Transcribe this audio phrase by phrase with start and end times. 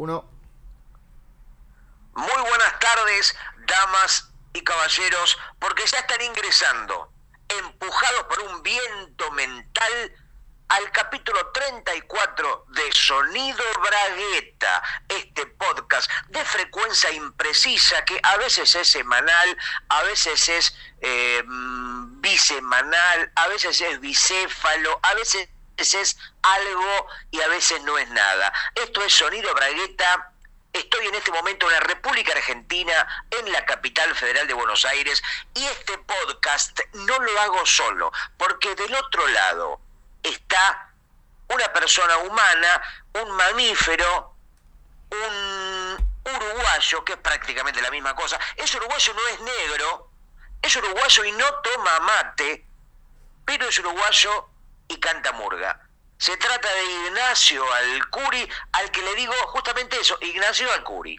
[0.00, 0.24] Uno.
[2.14, 7.12] Muy buenas tardes, damas y caballeros, porque ya están ingresando,
[7.46, 10.16] empujados por un viento mental,
[10.68, 18.88] al capítulo 34 de Sonido Bragueta, este podcast de frecuencia imprecisa que a veces es
[18.88, 19.58] semanal,
[19.90, 27.40] a veces es eh, mm, bisemanal, a veces es bicéfalo, a veces es algo y
[27.40, 28.52] a veces no es nada.
[28.74, 30.32] Esto es Sonido Bragueta.
[30.72, 35.20] Estoy en este momento en la República Argentina, en la capital federal de Buenos Aires,
[35.54, 39.80] y este podcast no lo hago solo, porque del otro lado
[40.22, 40.92] está
[41.48, 42.82] una persona humana,
[43.14, 44.36] un mamífero,
[45.10, 48.38] un uruguayo, que es prácticamente la misma cosa.
[48.54, 50.10] Ese uruguayo no es negro,
[50.62, 52.64] es uruguayo y no toma mate,
[53.44, 54.50] pero es uruguayo
[54.90, 55.80] y canta murga.
[56.18, 61.18] Se trata de Ignacio Alcuri, al que le digo justamente eso, Ignacio Alcuri.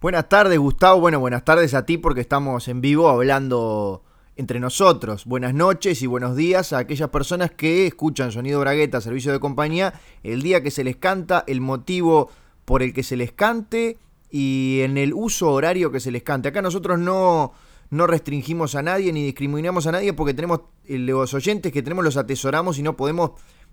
[0.00, 1.00] Buenas tardes, Gustavo.
[1.00, 4.02] Bueno, buenas tardes a ti porque estamos en vivo hablando
[4.36, 5.24] entre nosotros.
[5.24, 9.94] Buenas noches y buenos días a aquellas personas que escuchan Sonido Bragueta, servicio de compañía,
[10.22, 12.30] el día que se les canta, el motivo
[12.64, 13.98] por el que se les cante
[14.30, 16.48] y en el uso horario que se les cante.
[16.48, 17.52] Acá nosotros no
[17.94, 22.04] no restringimos a nadie ni discriminamos a nadie porque tenemos eh, los oyentes que tenemos
[22.04, 23.32] los atesoramos y no podemos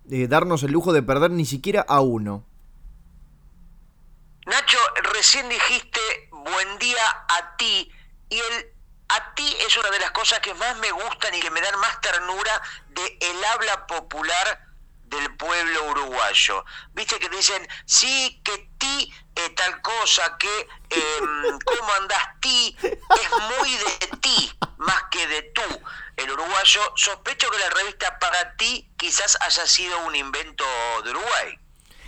[0.09, 2.45] eh, darnos el lujo de perder ni siquiera a uno.
[4.45, 4.77] Nacho,
[5.13, 5.99] recién dijiste
[6.31, 7.91] buen día a ti
[8.29, 8.71] y el
[9.09, 11.77] a ti es una de las cosas que más me gustan y que me dan
[11.79, 14.70] más ternura de el habla popular
[15.11, 16.65] del pueblo uruguayo.
[16.93, 21.19] Viste que dicen, sí, que ti eh, tal cosa, que eh,
[21.65, 25.61] cómo andás ti, es muy de ti más que de tú.
[26.17, 30.63] El uruguayo, sospecho que la revista Para ti quizás haya sido un invento
[31.03, 31.57] de Uruguay.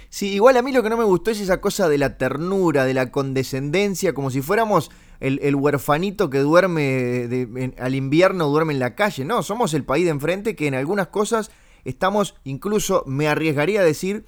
[0.09, 2.85] Sí, igual a mí lo que no me gustó es esa cosa de la ternura,
[2.85, 8.93] de la condescendencia, como si fuéramos el, huerfanito que duerme al invierno, duerme en la
[8.93, 9.25] calle.
[9.25, 11.49] No, somos el país de enfrente que en algunas cosas
[11.85, 14.25] estamos, incluso me arriesgaría a decir,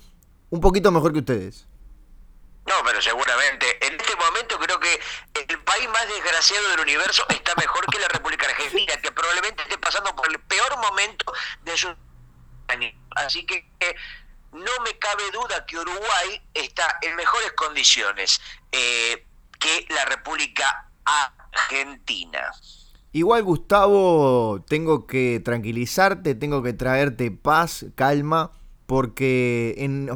[0.50, 1.68] un poquito mejor que ustedes.
[2.66, 3.86] No, pero seguramente.
[3.86, 5.00] En este momento creo que
[5.48, 9.78] el país más desgraciado del universo está mejor que la República Argentina, que probablemente esté
[9.78, 11.32] pasando por el peor momento
[11.64, 11.96] de su...
[13.16, 13.70] Así que
[14.52, 19.26] no me cabe duda que Uruguay está en mejores condiciones eh,
[19.60, 22.52] que la República Argentina.
[23.16, 28.52] Igual, Gustavo, tengo que tranquilizarte, tengo que traerte paz, calma,
[28.88, 30.10] porque en,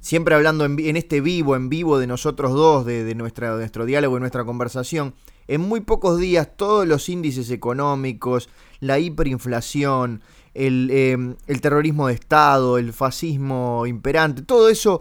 [0.00, 4.20] siempre hablando en, este vivo, en vivo de nosotros dos, de, nuestra, nuestro diálogo y
[4.20, 5.14] nuestra conversación,
[5.48, 10.20] en muy pocos días todos los índices económicos, la hiperinflación,
[10.52, 15.00] el, em, el terrorismo de Estado, el fascismo imperante, todo eso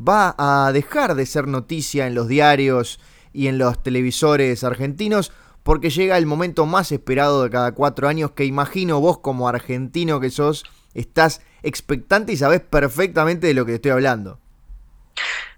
[0.00, 3.00] va a dejar de ser noticia en los diarios
[3.32, 5.32] y en los televisores argentinos
[5.68, 10.18] porque llega el momento más esperado de cada cuatro años que imagino vos como argentino
[10.18, 10.64] que sos,
[10.94, 14.40] estás expectante y sabés perfectamente de lo que estoy hablando.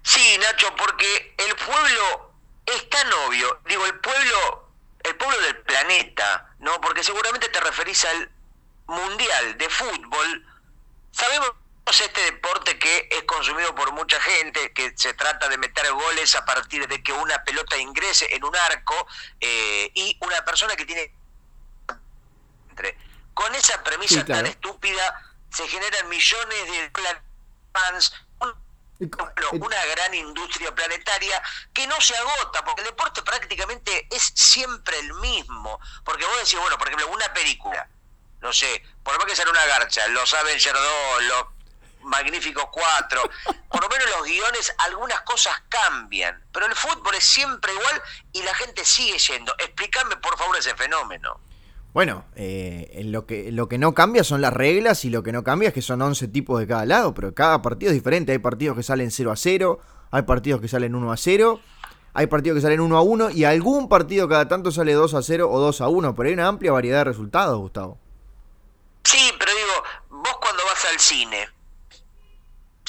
[0.01, 2.33] Sí, Nacho, porque el pueblo
[2.65, 6.71] es tan obvio, digo, el pueblo, el pueblo del planeta, ¿no?
[6.81, 8.29] Porque seguramente te referís al
[8.87, 10.45] mundial de fútbol.
[11.11, 11.51] Sabemos
[11.99, 16.45] este deporte que es consumido por mucha gente, que se trata de meter goles a
[16.45, 19.07] partir de que una pelota ingrese en un arco
[19.39, 21.13] eh, y una persona que tiene...
[23.33, 26.91] Con esa premisa tan estúpida se generan millones de
[27.73, 28.13] fans,
[29.53, 31.41] una gran industria planetaria
[31.73, 35.79] que no se agota, porque el deporte prácticamente es siempre el mismo.
[36.03, 37.87] Porque vos decís, bueno, por ejemplo, una película,
[38.41, 41.45] no sé, por más que sea una garcha, los Avengers 2, los
[42.03, 43.21] Magníficos cuatro.
[43.69, 46.43] Por lo menos los guiones, algunas cosas cambian.
[46.51, 48.01] Pero el fútbol es siempre igual
[48.33, 49.53] y la gente sigue yendo.
[49.57, 51.39] Explícame, por favor, ese fenómeno.
[51.93, 55.43] Bueno, eh, lo, que, lo que no cambia son las reglas y lo que no
[55.43, 58.31] cambia es que son 11 tipos de cada lado, pero cada partido es diferente.
[58.31, 59.79] Hay partidos que salen 0 a 0,
[60.11, 61.59] hay partidos que salen 1 a 0,
[62.13, 65.21] hay partidos que salen 1 a 1 y algún partido cada tanto sale 2 a
[65.21, 67.97] 0 o 2 a 1, pero hay una amplia variedad de resultados, Gustavo.
[69.03, 71.49] Sí, pero digo, vos cuando vas al cine,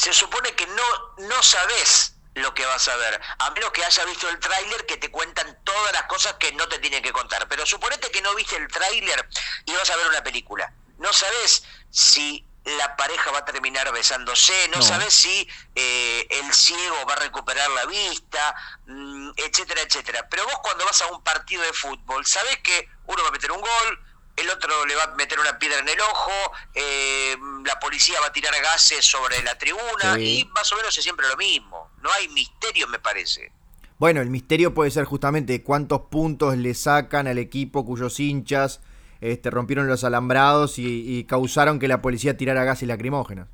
[0.02, 4.04] se supone que no, no sabes lo que vas a ver, a menos que haya
[4.04, 7.46] visto el tráiler que te cuentan todas las cosas que no te tienen que contar.
[7.46, 9.28] Pero suponete que no viste el tráiler
[9.64, 10.72] y vas a ver una película.
[10.98, 17.06] No sabes si la pareja va a terminar besándose, no, sabes si eh, el ciego
[17.06, 18.56] va a recuperar la vista,
[18.86, 20.26] mm, etcétera, etcétera.
[20.28, 23.52] Pero vos cuando vas a un partido de fútbol, sabes que uno va a meter
[23.52, 24.04] un gol,
[24.36, 26.32] el otro le va a meter una piedra en el ojo,
[26.74, 31.02] eh, la policía va a tirar gases sobre la tribuna y más o menos es
[31.02, 31.90] siempre lo mismo.
[32.02, 33.52] No hay misterio, me parece.
[33.98, 38.80] Bueno, el misterio puede ser justamente cuántos puntos le sacan al equipo cuyos hinchas
[39.20, 43.46] este, rompieron los alambrados y, causaron que la policía tirara gases lacrimógenos.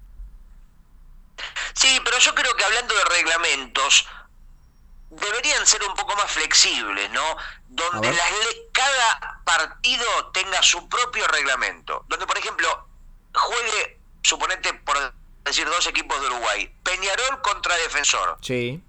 [1.74, 4.06] Sí, pero yo creo que hablando de reglamentos,
[5.20, 7.36] deberían ser un poco más flexibles, ¿no?
[7.68, 8.30] Donde las
[8.72, 12.04] cada partido tenga su propio reglamento.
[12.08, 12.88] Donde, por ejemplo,
[13.34, 16.74] juegue, suponete, por decir, dos equipos de Uruguay.
[16.82, 18.38] Peñarol contra Defensor.
[18.40, 18.82] Sí.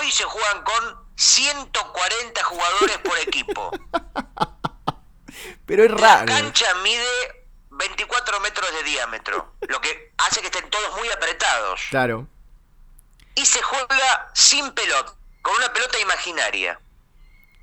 [0.00, 3.70] Hoy se juegan con 140 jugadores por equipo.
[5.66, 6.26] Pero es raro.
[6.26, 11.80] La cancha mide 24 metros de diámetro, lo que hace que estén todos muy apretados.
[11.90, 12.26] Claro.
[13.34, 16.78] Y se juega sin pelota, con una pelota imaginaria.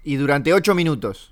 [0.04, 1.32] Y durante 8 minutos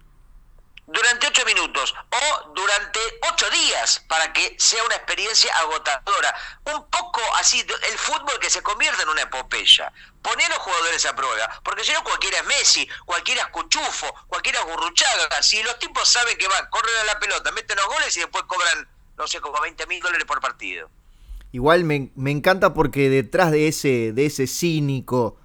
[0.87, 2.99] durante ocho minutos o durante
[3.31, 6.33] ocho días para que sea una experiencia agotadora.
[6.65, 9.91] Un poco así, el fútbol que se convierte en una epopeya.
[10.21, 14.13] Poner a los jugadores a prueba, porque si no cualquiera es Messi, cualquiera es Cuchufo,
[14.27, 15.41] cualquiera es Gurruchaga.
[15.43, 18.43] Si los tipos saben que van, corren a la pelota, meten los goles y después
[18.45, 20.89] cobran, no sé, como 20 mil dólares por partido.
[21.55, 25.37] Igual me, me encanta porque detrás de ese, de ese cínico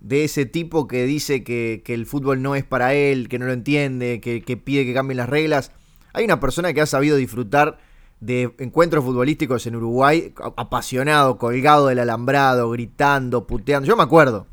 [0.00, 3.52] de ese tipo que dice que, el fútbol no es para él, que no lo
[3.52, 5.72] entiende, que, pide que cambien las reglas.
[6.14, 7.78] Hay una persona que ha sabido disfrutar
[8.20, 13.86] de encuentros futbolísticos en Uruguay, apasionado, colgado del alambrado, gritando, puteando.
[13.86, 14.46] Yo me acuerdo.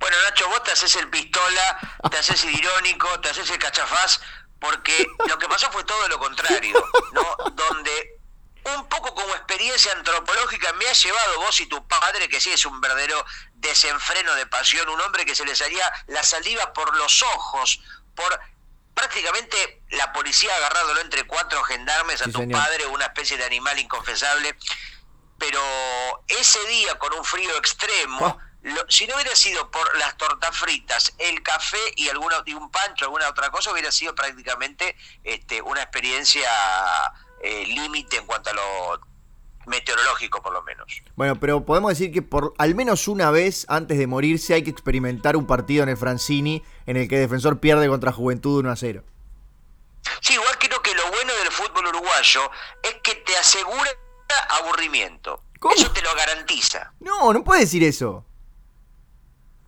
[0.00, 4.20] Bueno, Nacho, vos te haces el pistola, te haces el irónico, te haces el cachafaz,
[4.58, 6.82] porque lo que pasó fue todo lo contrario,
[7.12, 7.22] ¿no?
[7.54, 8.17] Donde
[8.76, 12.64] un poco como experiencia antropológica me ha llevado vos y tu padre, que sí es
[12.66, 13.24] un verdadero
[13.54, 17.80] desenfreno de pasión, un hombre que se le salía la saliva por los ojos,
[18.14, 18.40] por
[18.94, 24.56] prácticamente la policía agarrándolo entre cuatro gendarmes a tu padre, una especie de animal inconfesable.
[25.38, 25.60] Pero
[26.26, 28.84] ese día con un frío extremo, ah.
[28.88, 33.04] si no hubiera sido por las tortas fritas, el café y alguna y un pancho,
[33.04, 36.50] alguna otra cosa, hubiera sido prácticamente este, una experiencia
[37.42, 39.00] eh, límite en cuanto a lo
[39.66, 41.02] meteorológico por lo menos.
[41.14, 44.70] Bueno, pero podemos decir que por al menos una vez antes de morirse hay que
[44.70, 48.76] experimentar un partido en el Francini en el que Defensor pierde contra Juventud 1 a
[48.76, 49.04] 0.
[50.20, 52.50] Sí, igual creo que lo bueno del fútbol uruguayo
[52.82, 53.90] es que te asegura
[54.60, 55.42] aburrimiento.
[55.74, 56.92] Eso te lo garantiza.
[57.00, 58.24] No, no puedes decir eso.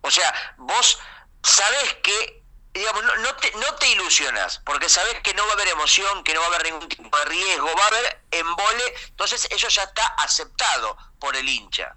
[0.01, 0.99] O sea, vos
[1.43, 2.40] sabés que
[2.73, 6.23] digamos, no, no, te, no te ilusionas, porque sabes que no va a haber emoción,
[6.23, 9.67] que no va a haber ningún tipo de riesgo, va a haber embole, entonces eso
[9.67, 11.95] ya está aceptado por el hincha.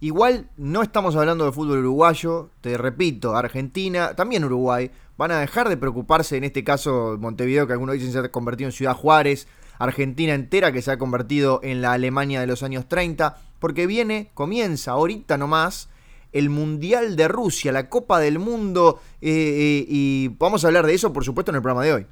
[0.00, 5.68] Igual no estamos hablando de fútbol uruguayo, te repito, Argentina, también Uruguay, van a dejar
[5.68, 9.46] de preocuparse, en este caso Montevideo, que algunos dicen se ha convertido en Ciudad Juárez,
[9.78, 14.30] Argentina entera que se ha convertido en la Alemania de los años 30, porque viene,
[14.34, 15.88] comienza ahorita nomás,
[16.32, 20.94] el Mundial de Rusia, la Copa del Mundo, eh, eh, y vamos a hablar de
[20.94, 22.06] eso, por supuesto, en el programa de hoy.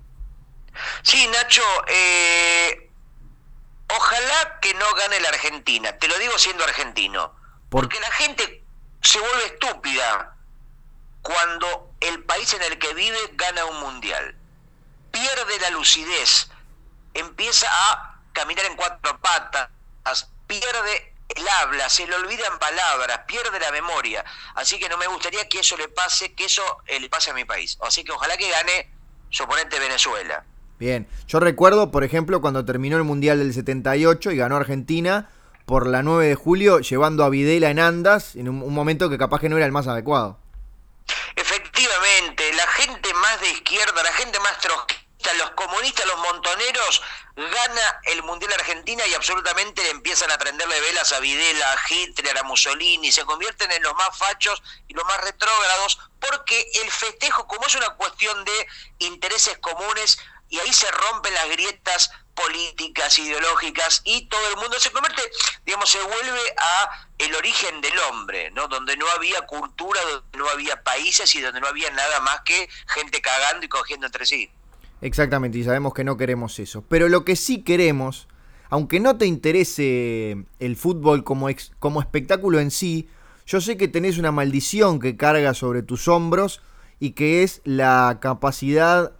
[1.02, 2.90] Sí, Nacho, eh,
[3.88, 7.34] ojalá que no gane la Argentina, te lo digo siendo argentino,
[7.70, 8.62] porque la gente
[9.02, 10.36] se vuelve estúpida
[11.22, 14.36] cuando el país en el que vive gana un mundial.
[15.10, 16.50] Pierde la lucidez,
[17.14, 19.70] empieza a caminar en cuatro patas,
[20.46, 24.24] pierde el habla, se le olvidan palabras, pierde la memoria.
[24.54, 27.34] Así que no me gustaría que eso le pase, que eso eh, le pase a
[27.34, 27.78] mi país.
[27.82, 28.90] Así que ojalá que gane
[29.30, 30.44] su oponente Venezuela.
[30.78, 35.28] Bien, yo recuerdo, por ejemplo, cuando terminó el Mundial del 78 y ganó Argentina
[35.66, 39.40] por la 9 de julio, llevando a Videla en andas, en un, momento que capaz
[39.40, 40.38] que no era el más adecuado.
[41.36, 47.02] Efectivamente, la gente más de izquierda, la gente más trotskista, los comunistas, los montoneros,
[47.36, 52.38] gana el Mundial Argentina y absolutamente le empiezan a prenderle velas a Videla, a Hitler,
[52.38, 57.46] a Mussolini, se convierten en los más fachos y los más retrógrados, porque el festejo,
[57.46, 64.02] como es una cuestión de intereses comunes, y ahí se rompen las grietas políticas, ideológicas,
[64.04, 65.22] y todo el mundo se convierte,
[65.64, 68.66] digamos, se vuelve a el origen del hombre, ¿no?
[68.66, 72.68] Donde no había cultura, donde no había países y donde no había nada más que
[72.88, 74.50] gente cagando y cogiendo entre sí.
[75.00, 76.84] Exactamente, y sabemos que no queremos eso.
[76.88, 78.28] Pero lo que sí queremos,
[78.68, 83.08] aunque no te interese el fútbol como, como espectáculo en sí,
[83.46, 86.60] yo sé que tenés una maldición que carga sobre tus hombros
[87.00, 89.12] y que es la capacidad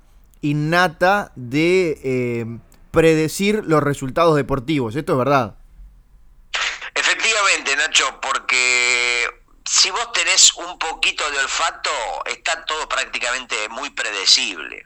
[0.43, 2.47] innata de eh,
[2.91, 4.95] predecir los resultados deportivos.
[4.97, 5.57] Esto es verdad.
[6.95, 9.27] Efectivamente, Nacho, porque
[9.65, 11.91] si vos tenés un poquito de olfato,
[12.27, 14.85] está todo prácticamente muy predecible.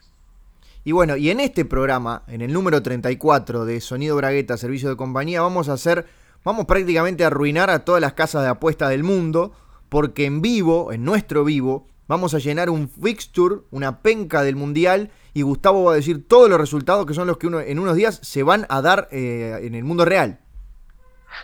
[0.87, 4.97] Y bueno, y en este programa, en el número 34 de Sonido Bragueta, Servicio de
[4.97, 6.07] Compañía, vamos a hacer,
[6.45, 9.55] vamos prácticamente a arruinar a todas las casas de apuesta del mundo,
[9.89, 15.11] porque en vivo, en nuestro vivo, vamos a llenar un fixture, una penca del Mundial,
[15.33, 17.97] y Gustavo va a decir todos los resultados que son los que uno, en unos
[17.97, 20.41] días se van a dar eh, en el mundo real.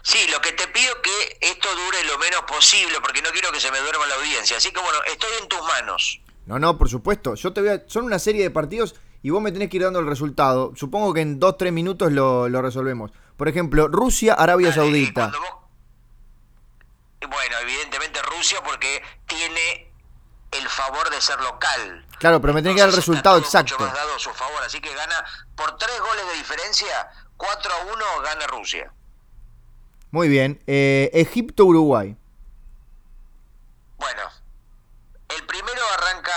[0.02, 3.58] Sí, lo que te pido que esto dure lo menos posible, porque no quiero que
[3.58, 4.58] se me duerma la audiencia.
[4.58, 6.20] Así que bueno, estoy en tus manos.
[6.44, 7.34] No, no, por supuesto.
[7.34, 7.84] Yo te voy a.
[7.86, 10.72] Son una serie de partidos y vos me tenés que ir dando el resultado.
[10.76, 13.12] Supongo que en 2-3 minutos lo, resolvemos.
[13.36, 15.32] Por ejemplo, Rusia, Arabia Saudita.
[17.20, 19.92] Bueno, evidentemente Rusia porque tiene
[20.52, 22.06] el favor de ser local.
[22.18, 23.74] Claro, pero me tenés que dar el resultado exacto.
[23.74, 25.24] Mucho más dado su favor, así que gana
[25.54, 28.92] por 3 goles de diferencia, 4 a 1 gana Rusia.
[30.10, 30.62] Muy bien.
[30.66, 32.16] Eh, Egipto-Uruguay.
[33.98, 34.22] Bueno,
[35.28, 36.32] el primero arranca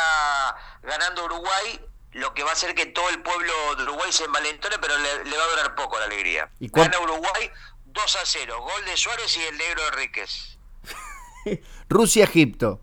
[0.84, 1.80] ganando Uruguay,
[2.14, 5.38] lo que va a hacer que todo el pueblo de Uruguay se envalentone, pero le,
[5.38, 6.50] va a durar poco la alegría.
[6.60, 7.52] ¿Y Gana Uruguay
[7.94, 10.58] 2 a 0, gol de Suárez y el negro Enríquez.
[11.90, 12.82] Rusia-Egipto.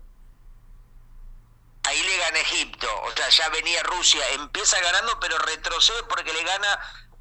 [1.83, 6.43] Ahí le gana Egipto, o sea, ya venía Rusia, empieza ganando, pero retrocede porque le
[6.43, 6.79] gana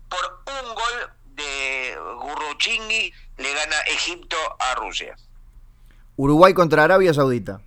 [0.08, 5.16] por un gol de Gurruchingui, le gana Egipto a Rusia.
[6.16, 7.62] Uruguay contra Arabia Saudita.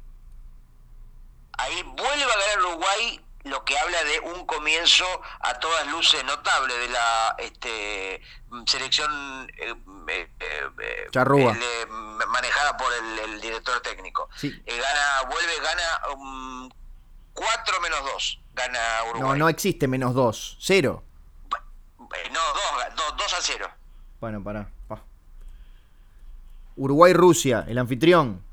[1.58, 3.22] Ahí vuelve a ganar Uruguay,
[3.54, 5.06] lo que habla de un comienzo
[5.42, 8.20] a todas luces notable de la este,
[8.66, 9.76] selección eh,
[10.08, 11.86] eh, eh, eh
[12.28, 14.28] manejada por el, director técnico.
[14.42, 15.84] gana, vuelve, gana
[17.34, 18.80] 4 um, menos 2, gana
[19.10, 19.30] Uruguay.
[19.30, 21.04] No, no existe menos 2, 0.
[22.32, 23.70] No, 2 a 0.
[24.20, 24.68] Bueno, pará.
[26.76, 28.44] Uruguay-Rusia, el anfitrión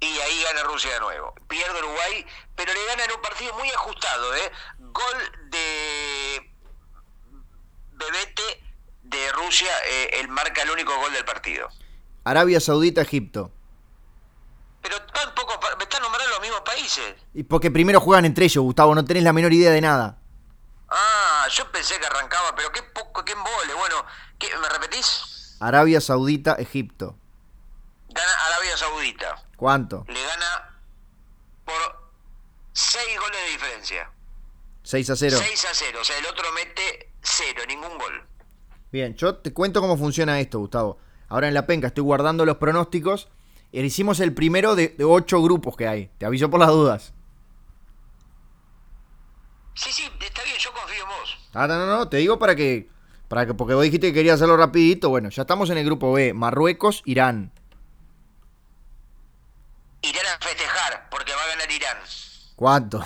[0.00, 1.34] y ahí gana Rusia de nuevo.
[1.46, 2.26] Pierde Uruguay,
[2.56, 4.34] pero le gana en un partido muy ajustado.
[4.34, 4.52] ¿eh?
[4.78, 6.52] Gol de
[7.92, 8.64] Bebete
[9.02, 11.68] de Rusia, eh, el marca el único gol del partido.
[12.24, 13.52] Arabia Saudita, Egipto.
[14.82, 17.14] Pero tampoco, me están nombrando los mismos países.
[17.34, 20.16] Y porque primero juegan entre ellos, Gustavo, no tenés la menor idea de nada.
[20.88, 23.74] Ah, yo pensé que arrancaba, pero qué poco, qué embole.
[23.74, 24.04] Bueno,
[24.38, 25.56] ¿qué, ¿me repetís?
[25.60, 27.16] Arabia Saudita, Egipto.
[28.08, 29.42] Gana Arabia Saudita.
[29.60, 30.06] ¿Cuánto?
[30.08, 30.80] Le gana
[31.66, 31.74] por
[32.72, 34.10] 6 goles de diferencia.
[34.84, 35.36] 6 a 0.
[35.38, 38.26] 6 a 0, o sea, el otro mete 0, ningún gol.
[38.90, 40.96] Bien, yo te cuento cómo funciona esto, Gustavo.
[41.28, 43.28] Ahora en la penca estoy guardando los pronósticos.
[43.70, 46.10] Hicimos el primero de, 8 grupos que hay.
[46.16, 47.12] Te aviso por las dudas.
[49.74, 51.38] Sí, sí, está bien, yo confío en vos.
[51.52, 52.88] Ah, no, no, no, te digo para que,
[53.28, 55.10] para que, porque vos dijiste que querías hacerlo rapidito.
[55.10, 56.32] Bueno, ya estamos en el grupo B.
[56.32, 57.52] Marruecos, Irán.
[60.02, 61.98] Irán a festejar porque va a ganar Irán.
[62.56, 63.04] ¿Cuánto?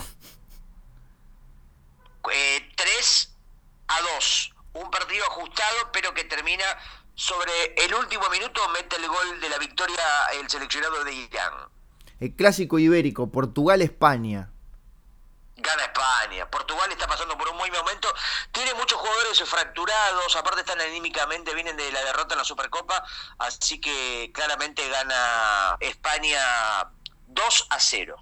[2.22, 3.28] 3 eh,
[3.88, 4.54] a 2.
[4.74, 6.64] Un partido ajustado, pero que termina
[7.14, 10.02] sobre el último minuto, mete el gol de la victoria
[10.40, 11.52] el seleccionado de Irán.
[12.20, 14.53] El clásico ibérico, Portugal-España
[16.04, 16.50] España.
[16.50, 18.12] Portugal está pasando por un muy momento.
[18.52, 23.04] Tiene muchos jugadores fracturados, aparte están anímicamente, vienen de la derrota en la Supercopa,
[23.38, 26.90] así que claramente gana España
[27.28, 28.16] 2 a 0.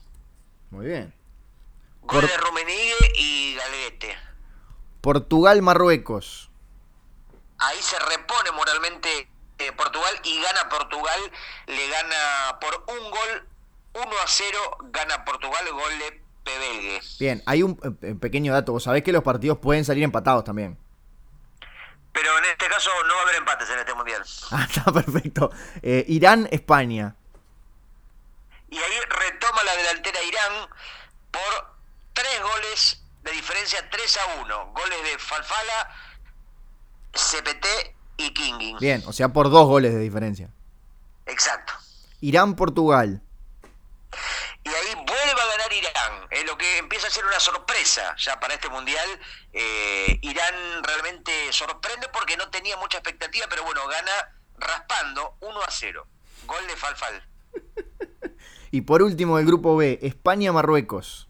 [0.70, 1.14] Muy bien.
[2.02, 4.18] Gol de Rumenigue y Galguete.
[5.00, 6.50] Portugal-Marruecos.
[7.58, 11.20] Ahí se repone moralmente eh, Portugal y gana Portugal,
[11.66, 13.48] le gana por un gol
[13.94, 16.21] 1 a 0, gana Portugal, gol de
[17.18, 18.72] Bien, hay un eh, pequeño dato.
[18.72, 20.78] Vos sabés que los partidos pueden salir empatados también.
[22.12, 24.22] Pero en este caso no va a haber empates en este mundial.
[24.50, 25.50] Ah, está perfecto.
[25.82, 27.14] Eh, Irán-España.
[28.68, 30.68] Y ahí retoma la delantera Irán
[31.30, 31.74] por
[32.12, 34.72] tres goles de diferencia 3 a 1.
[34.72, 35.90] Goles de Falfala,
[37.12, 37.66] CPT
[38.16, 38.78] y Kinging.
[38.78, 40.50] Bien, o sea, por dos goles de diferencia.
[41.26, 41.72] Exacto.
[42.20, 43.22] Irán-Portugal
[44.64, 48.38] y ahí vuelve a ganar Irán, es lo que empieza a ser una sorpresa ya
[48.38, 49.08] para este mundial.
[49.52, 55.70] Eh, Irán realmente sorprende porque no tenía mucha expectativa, pero bueno, gana raspando 1 a
[55.70, 56.06] 0.
[56.44, 57.28] Gol de Falfal.
[58.70, 61.28] y por último, el grupo B, España-Marruecos.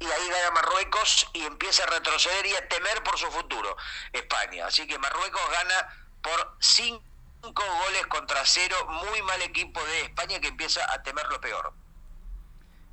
[0.00, 3.74] Y ahí gana Marruecos y empieza a retroceder y a temer por su futuro
[4.12, 4.66] España.
[4.66, 7.00] Así que Marruecos gana por 5
[7.42, 8.76] goles contra 0.
[8.86, 11.72] Muy mal equipo de España que empieza a temer lo peor.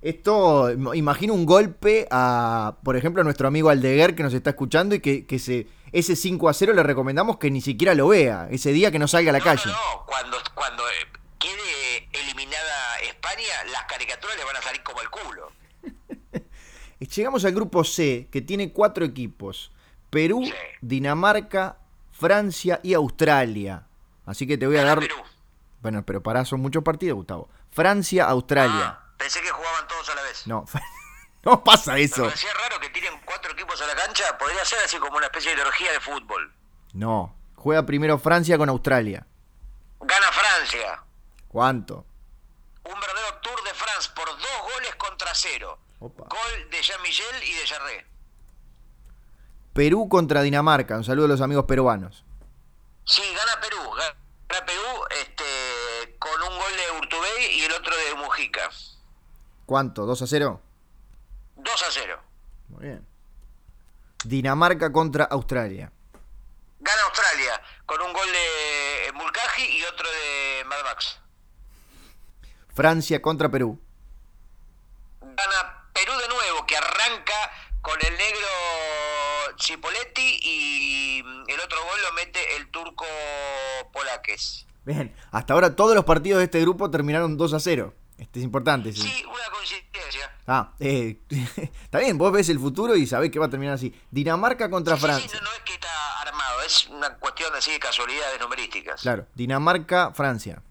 [0.01, 4.95] Esto, imagino un golpe a, por ejemplo, a nuestro amigo Aldeguer que nos está escuchando
[4.95, 8.47] y que, que se, ese 5 a 0 le recomendamos que ni siquiera lo vea,
[8.49, 9.63] ese día que no salga a la calle.
[9.65, 15.01] No, no, cuando, cuando eh, quede eliminada España, las caricaturas le van a salir como
[15.01, 15.51] el culo.
[16.99, 19.71] Llegamos al grupo C, que tiene cuatro equipos.
[20.09, 20.53] Perú, Sí.
[20.81, 21.77] Dinamarca,
[22.11, 23.85] Francia y Australia.
[24.25, 24.99] Así que te voy a dar...
[24.99, 25.15] Perú.
[25.81, 27.49] Bueno, pero pará, son muchos partidos, Gustavo.
[27.71, 28.99] Francia, Australia.
[28.99, 30.47] Ah, pensé que jugaban todos a la vez.
[30.47, 30.65] No,
[31.43, 32.23] no pasa Me eso.
[32.23, 34.35] parecía raro que tiren cuatro equipos a la cancha.
[34.39, 36.51] Podría ser así como una especie de energía de fútbol.
[36.93, 39.27] No, juega primero Francia con Australia.
[39.99, 41.03] Gana Francia.
[41.47, 42.05] ¿Cuánto?
[42.83, 45.77] Un verdadero Tour de France por dos goles contra cero.
[45.99, 46.23] Opa.
[46.27, 48.07] Gol de Jean-Michel y de Jarret.
[49.73, 50.95] Perú contra Dinamarca.
[50.97, 52.25] Un saludo a los amigos peruanos.
[53.05, 53.77] Sí, gana Perú.
[54.49, 58.69] Gana Perú este, con un gol de Urtubey y el otro de Mujica.
[59.71, 60.05] ¿Cuánto?
[60.05, 60.61] ¿2 a 0?
[61.55, 62.19] 2 a 0.
[62.67, 63.07] Muy bien.
[64.25, 65.89] Dinamarca contra Australia.
[66.77, 71.21] Gana Australia con un gol de Mulcahy y otro de Mad Max.
[72.75, 73.79] Francia contra Perú.
[75.21, 77.33] Gana Perú de nuevo, que arranca
[77.81, 78.47] con el negro
[79.57, 83.05] Cipoletti y el otro gol lo mete el turco
[83.93, 84.67] Polaques.
[84.83, 87.93] Bien, hasta ahora todos los partidos de este grupo terminaron 2 a 0.
[88.21, 88.93] Este es importante.
[88.93, 89.01] sí.
[89.01, 90.31] Sí, una coincidencia.
[90.45, 91.17] Ah, eh,
[91.83, 93.93] está bien, vos ves el futuro y sabés que va a terminar así.
[94.11, 95.39] Dinamarca contra Sí, sí, sí, Francia.
[95.41, 99.01] no, no es que está armado, es una cuestión así de casualidades numerísticas.
[99.01, 100.61] Claro, Dinamarca, Francia.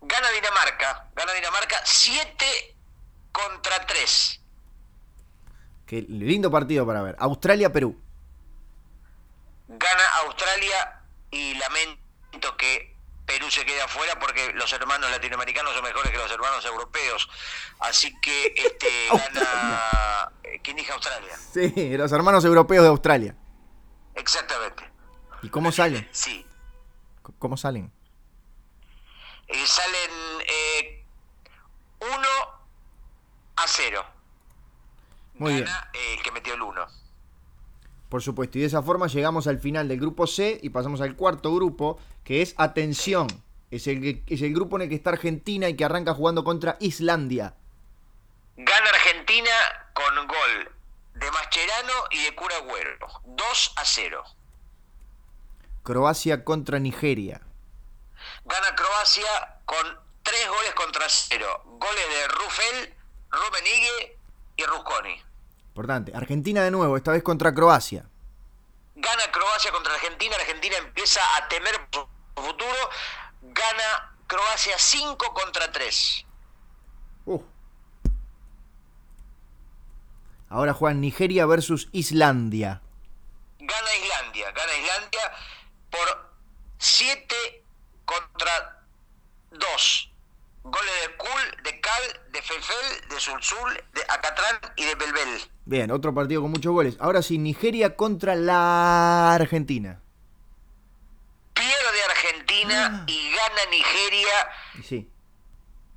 [0.00, 2.46] Gana Dinamarca, gana Dinamarca 7
[3.32, 4.40] contra 3.
[5.86, 7.16] Qué lindo partido para ver.
[7.18, 8.00] Australia, Perú.
[9.68, 11.00] Gana Australia
[11.32, 12.95] y lamento que
[13.26, 17.28] Perú se quede afuera porque los hermanos latinoamericanos son mejores que los hermanos europeos.
[17.80, 21.36] Así que este gana eh, ¿quién dije Australia?
[21.52, 23.36] Sí, los hermanos europeos de Australia.
[24.14, 24.90] Exactamente.
[25.42, 26.08] ¿Y cómo salen?
[26.12, 26.46] Sí.
[27.38, 27.92] ¿Cómo salen?
[29.48, 30.10] Eh, salen
[32.00, 32.10] 1
[33.56, 34.06] a 0.
[35.34, 35.64] Muy bien.
[35.64, 36.86] Gana eh, el que metió el 1.
[38.08, 41.16] Por supuesto, y de esa forma llegamos al final del grupo C y pasamos al
[41.16, 43.26] cuarto grupo, que es Atención.
[43.70, 46.44] Es el, que- es el grupo en el que está Argentina y que arranca jugando
[46.44, 47.54] contra Islandia.
[48.56, 49.50] Gana Argentina
[49.92, 50.70] con gol
[51.14, 53.08] de Mascherano y de Cura Agüero.
[53.24, 54.22] 2 a 0.
[55.82, 57.40] Croacia contra Nigeria.
[58.44, 59.84] Gana Croacia con
[60.22, 61.46] 3 goles contra 0.
[61.64, 62.94] Goles de Rufel,
[63.30, 64.18] Rummenigge
[64.56, 65.22] y Rusconi.
[65.76, 66.10] Importante.
[66.16, 68.08] Argentina de nuevo, esta vez contra Croacia.
[68.94, 70.34] Gana Croacia contra Argentina.
[70.34, 72.90] Argentina empieza a temer su futuro.
[73.42, 76.24] Gana Croacia 5 contra 3.
[77.26, 77.42] Uh.
[80.48, 82.80] Ahora juegan Nigeria versus Islandia.
[83.58, 84.52] Gana Islandia.
[84.52, 85.32] Gana Islandia
[85.90, 86.32] por
[86.78, 87.36] 7
[88.06, 88.82] contra
[89.50, 90.15] 2.
[90.70, 95.50] Goles de Kul, de Cal, de Felfel, de Sulzul, de Acatrán y de Belbel.
[95.64, 96.96] Bien, otro partido con muchos goles.
[96.98, 100.00] Ahora sí, Nigeria contra la Argentina.
[101.54, 104.50] Pierde Argentina y gana Nigeria
[104.84, 105.08] sí.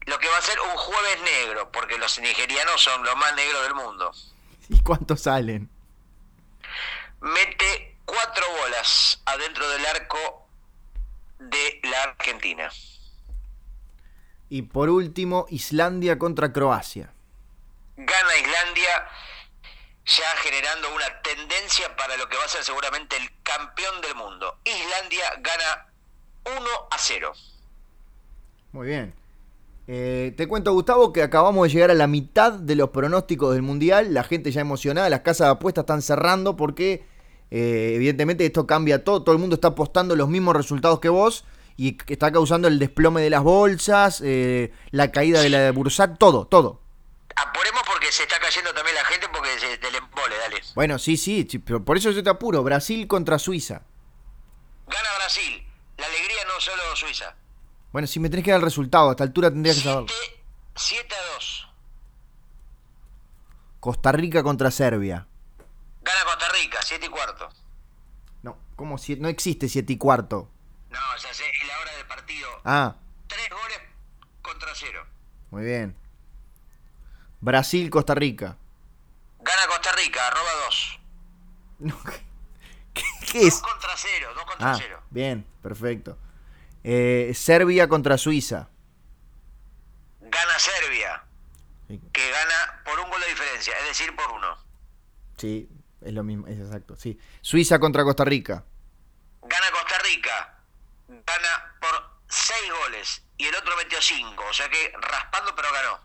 [0.05, 3.63] lo que va a ser un jueves negro, porque los nigerianos son los más negros
[3.63, 4.11] del mundo.
[4.69, 5.69] ¿Y cuántos salen?
[7.21, 10.47] Mete cuatro bolas adentro del arco
[11.39, 12.69] de la Argentina.
[14.49, 17.13] Y por último, Islandia contra Croacia.
[17.95, 19.07] Gana Islandia,
[20.05, 24.57] ya generando una tendencia para lo que va a ser seguramente el campeón del mundo.
[24.65, 25.87] Islandia gana
[26.45, 27.31] 1 a 0.
[28.71, 29.13] Muy bien.
[29.87, 33.61] Eh, te cuento, Gustavo, que acabamos de llegar a la mitad de los pronósticos del
[33.63, 34.13] Mundial.
[34.13, 37.03] La gente ya emocionada, las casas de apuestas están cerrando porque
[37.51, 39.23] eh, evidentemente esto cambia todo.
[39.23, 41.43] Todo el mundo está apostando los mismos resultados que vos
[41.81, 45.71] y que está causando el desplome de las bolsas, eh, la caída de la de
[45.71, 46.81] Bursac, todo, todo.
[47.37, 50.61] Apuremos porque se está cayendo también la gente porque se del embole, dale.
[50.75, 52.63] Bueno, sí, sí, sí, pero por eso yo te apuro.
[52.63, 53.83] Brasil contra Suiza.
[54.87, 55.65] Gana Brasil.
[55.97, 57.33] La alegría no solo Suiza.
[57.93, 60.07] Bueno, si me tenés que dar el resultado, a esta altura tendrías que saberlo.
[60.75, 61.67] 7 a 2.
[63.79, 65.27] Costa Rica contra Serbia.
[66.01, 67.49] Gana Costa Rica, 7 y cuarto.
[68.43, 68.97] No, ¿cómo?
[68.97, 70.49] si- No existe 7 y cuarto.
[70.89, 72.48] No, ya sé, es la hora del partido.
[72.63, 72.95] Ah,
[73.27, 73.79] 3 goles
[74.41, 75.05] contra 0.
[75.51, 75.95] muy bien.
[77.41, 78.57] Brasil, Costa Rica.
[79.39, 80.99] Gana Costa Rica, arroba 2.
[81.79, 81.97] No,
[82.93, 83.61] ¿Qué, qué 2 es?
[83.61, 85.01] contra 0, 2 contra Ah, 0.
[85.09, 86.17] bien, perfecto.
[86.83, 88.67] Eh, Serbia contra Suiza.
[90.21, 91.23] Gana Serbia,
[91.87, 94.57] Sí, que gana por un gol de diferencia, es decir, por uno.
[95.37, 95.67] Sí,
[96.01, 96.95] es lo mismo, es exacto.
[96.97, 97.17] Sí.
[97.41, 98.63] Suiza contra Costa Rica.
[99.41, 100.59] Gana Costa Rica,
[101.07, 101.68] gana
[102.29, 105.99] 6 goles y el otro metió 5, o sea que raspando pero ganó.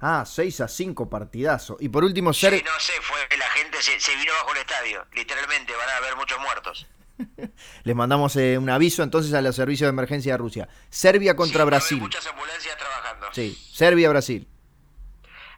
[0.00, 1.76] Ah, 6 a 5 partidazo.
[1.80, 2.54] Y por último, Ser...
[2.58, 5.06] Sí, no sé, fue la gente se, se vino bajo el estadio.
[5.12, 6.86] Literalmente, van a haber muchos muertos.
[7.84, 10.68] Les mandamos eh, un aviso entonces a los servicios de emergencia de Rusia.
[10.90, 12.00] Serbia contra Sí, Brasil.
[12.00, 13.28] muchas ambulancias trabajando.
[13.32, 14.48] Sí, Serbia-Brasil.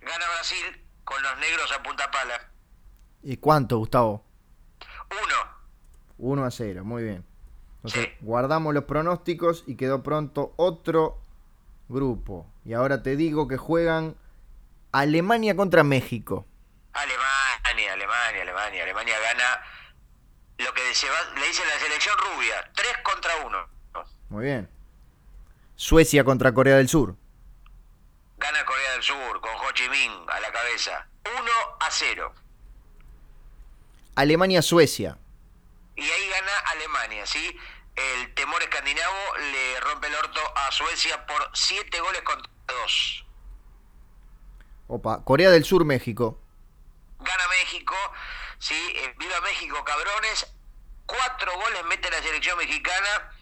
[0.03, 2.51] Gana Brasil con los negros a punta pala.
[3.23, 4.25] ¿Y cuánto, Gustavo?
[5.11, 5.57] Uno.
[6.19, 7.27] 1 a 0, muy bien.
[7.87, 11.21] Entonces, guardamos los pronósticos y quedó pronto otro
[11.89, 12.47] grupo.
[12.65, 14.17] Y ahora te digo que juegan
[14.91, 16.47] Alemania contra México.
[16.93, 18.83] Alemania, Alemania, Alemania.
[18.83, 19.45] Alemania gana
[20.59, 21.07] lo que le dice
[21.65, 22.71] la selección rubia.
[22.75, 23.69] Tres contra uno.
[24.31, 24.69] Muy bien.
[25.77, 27.15] Suecia contra Corea del Sur.
[28.39, 31.07] Gana Corea del Sur con Ho Chi Minh a la cabeza.
[31.25, 32.35] 1 a 0.
[34.17, 35.19] Alemania-Suecia.
[35.97, 37.57] Y ahí gana Alemania, ¿sí?
[37.97, 43.27] El temor escandinavo le rompe el orto a Suecia por 7 goles contra 2.
[44.89, 46.41] Opa, Corea del Sur, México.
[47.19, 47.95] Gana México,
[48.59, 48.75] ¿sí?
[48.75, 50.53] Eh, viva México, cabrones.
[51.07, 53.33] Cuatro goles mete la selección mexicana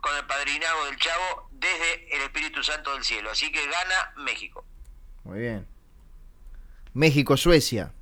[0.00, 3.30] con el padrinado del Chavo desde el Espíritu Santo del Cielo.
[3.30, 4.64] Así que gana México.
[5.24, 5.66] Muy bien.
[6.94, 7.92] México-Suecia.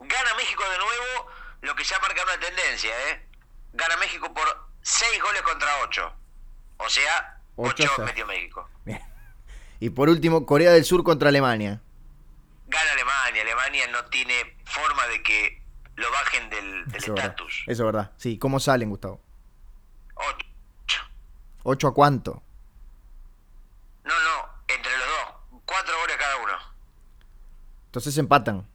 [0.00, 1.30] Gana México de nuevo,
[1.62, 3.26] lo que ya marca una tendencia, ¿eh?
[3.72, 6.12] Gana México por 6 goles contra 8.
[6.78, 8.68] O sea, Ocho 8 a metió México.
[8.86, 9.00] Bien.
[9.80, 11.82] Y por último, Corea del Sur contra Alemania.
[12.66, 13.42] Gana Alemania.
[13.42, 15.62] Alemania no tiene forma de que
[15.96, 17.64] lo bajen del estatus.
[17.66, 18.12] Eso es verdad.
[18.16, 19.20] Sí, ¿cómo salen, Gustavo?
[20.14, 21.00] 8.
[21.64, 22.42] ¿8 a cuánto?
[24.04, 25.60] No, no, entre los dos.
[25.66, 26.52] 4 goles cada uno.
[27.86, 28.66] Entonces empatan.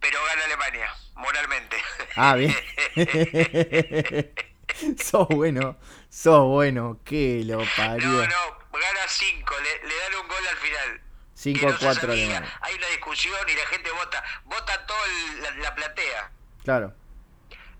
[0.00, 1.76] Pero gana Alemania, moralmente.
[2.14, 2.54] Ah, bien.
[5.02, 5.76] sos bueno,
[6.10, 7.00] sos bueno.
[7.04, 8.06] Que lo parió.
[8.08, 9.54] no, no, gana 5.
[9.60, 11.00] Le, le dan un gol al final.
[11.34, 12.58] 5 Y a no se 4 sabía, Alemania.
[12.62, 14.24] Hay una discusión y la gente vota.
[14.44, 15.00] Vota toda
[15.42, 16.30] la, la platea.
[16.64, 16.94] Claro.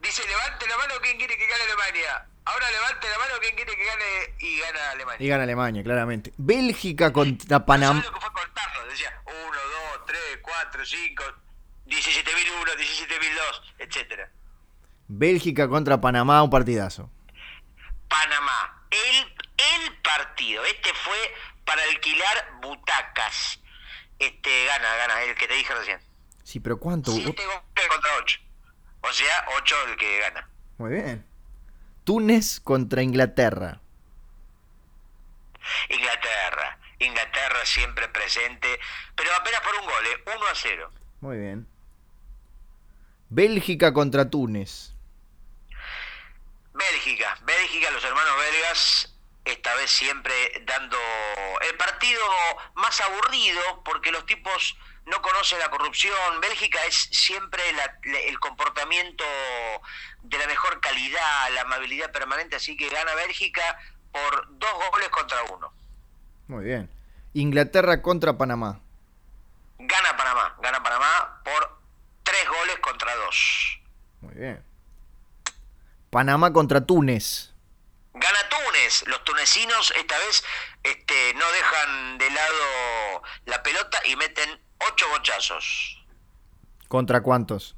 [0.01, 2.27] Dice, levante la mano quien quiere que gane Alemania.
[2.45, 5.27] Ahora levante la mano quien quiere que gane y gana Alemania.
[5.27, 6.33] Y gana Alemania, claramente.
[6.39, 8.01] Bélgica contra No Panamá.
[8.01, 8.87] sabes lo que fue contarlo.
[8.89, 9.35] Decía 1,
[9.97, 11.25] 2, 3, 4, 5,
[11.87, 14.31] 17.001, 17.002, etcétera.
[15.09, 17.11] Bélgica contra Panamá, un partidazo.
[18.09, 18.87] Panamá.
[18.91, 20.65] El, el partido.
[20.65, 21.17] Este fue
[21.65, 23.61] para alquilar butacas.
[24.19, 26.01] Este gana, gana, el que te dije recién.
[26.45, 27.13] Sí, pero ¿cuánto?
[27.13, 28.41] 7 goles contra 8.
[29.03, 30.49] O sea, 8 el que gana.
[30.79, 31.27] Muy bien.
[32.05, 33.81] Túnez contra Inglaterra.
[35.91, 36.79] Inglaterra.
[37.01, 38.81] Inglaterra siempre presente,
[39.15, 40.37] pero apenas por un gol, ¿eh?
[40.37, 40.93] 1 a 0.
[41.21, 41.69] Muy bien.
[43.29, 44.95] Bélgica contra Túnez.
[46.79, 49.15] Bélgica, Bélgica, los hermanos belgas,
[49.45, 50.97] esta vez siempre dando
[51.69, 52.21] el partido
[52.75, 56.41] más aburrido porque los tipos no conocen la corrupción.
[56.41, 59.25] Bélgica es siempre la- el comportamiento
[60.23, 63.79] de la mejor calidad, la amabilidad permanente, así que gana Bélgica
[64.13, 65.73] por dos goles contra uno.
[66.47, 66.91] Muy bien.
[67.35, 68.81] Inglaterra contra Panamá.
[69.79, 71.79] Gana Panamá, gana Panamá por
[72.23, 73.81] tres goles contra dos.
[74.21, 74.65] Muy bien.
[76.11, 77.53] Panamá contra Túnez.
[78.15, 79.05] Gana Túnez.
[79.07, 80.43] Los tunecinos esta vez
[80.83, 86.05] este, no dejan de lado la pelota y meten ocho bochazos
[86.89, 87.75] ¿Contra cuántos?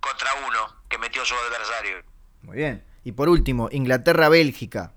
[0.00, 2.02] contra uno que metió su adversario.
[2.42, 2.84] Muy bien.
[3.04, 4.92] Y por último, Inglaterra-Bélgica.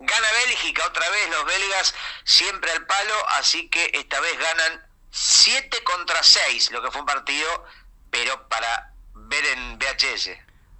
[0.00, 5.84] Gana Bélgica otra vez, los belgas siempre al palo, así que esta vez ganan 7
[5.84, 7.64] contra 6, lo que fue un partido,
[8.10, 10.30] pero para ver en VHS.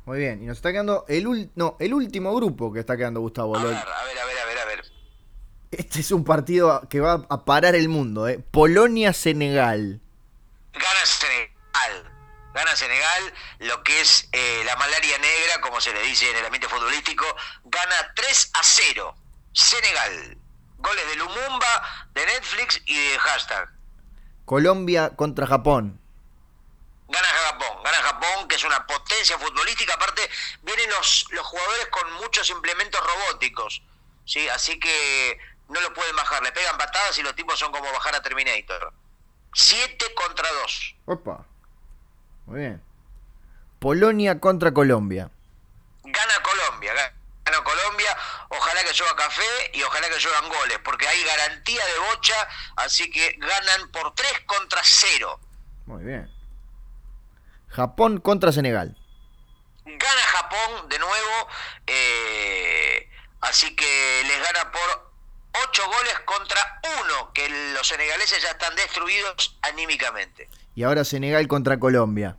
[0.07, 0.43] Muy bien.
[0.43, 3.57] Y nos está quedando el, ul- no, el último grupo que está quedando Gustavo.
[3.57, 4.85] A ver, a ver, a ver, a ver, a ver.
[5.73, 8.29] Este es un partido que va a parar el mundo.
[8.29, 8.39] ¿eh?
[8.51, 10.01] Polonia-Senegal.
[10.73, 12.13] Gana Senegal.
[12.55, 16.45] Gana Senegal, lo que es eh, la malaria negra, como se le dice en el
[16.47, 17.25] ambiente futbolístico.
[17.65, 19.15] Gana 3 a 0.
[19.53, 20.39] Senegal.
[20.79, 21.83] Goles de Lumumba,
[22.15, 23.69] de Netflix y de hashtag.
[24.45, 26.01] Colombia contra Japón.
[27.09, 29.95] Gana Japón, gana Japón, que es una potencia futbolística.
[29.95, 30.29] Aparte,
[30.63, 33.83] vienen los, los jugadores con muchos implementos robóticos.
[34.25, 34.49] ¿sí?
[34.49, 35.39] Así que
[35.69, 36.43] no lo pueden bajar.
[36.43, 38.93] Le pegan patadas y los tipos son como bajar a Terminator.
[39.55, 40.95] 7 contra 2.
[41.07, 41.45] Opa.
[42.47, 42.83] Muy bien.
[43.79, 45.31] Polonia contra Colombia.
[46.03, 47.13] Gana Colombia, ga-
[47.45, 48.17] gana Colombia.
[48.49, 52.49] Ojalá que llueva café y ojalá que lluevan goles, porque hay garantía de bocha.
[52.77, 55.41] Así que ganan por 3 contra 0.
[55.87, 56.33] Muy bien.
[57.77, 58.97] Japón contra Senegal.
[59.85, 61.49] Gana Japón de nuevo,
[61.87, 63.07] eh,
[63.43, 65.13] así que les gana por
[65.69, 70.49] ocho goles contra uno, que los senegaleses ya están destruidos anímicamente.
[70.75, 72.37] Y ahora Senegal contra Colombia.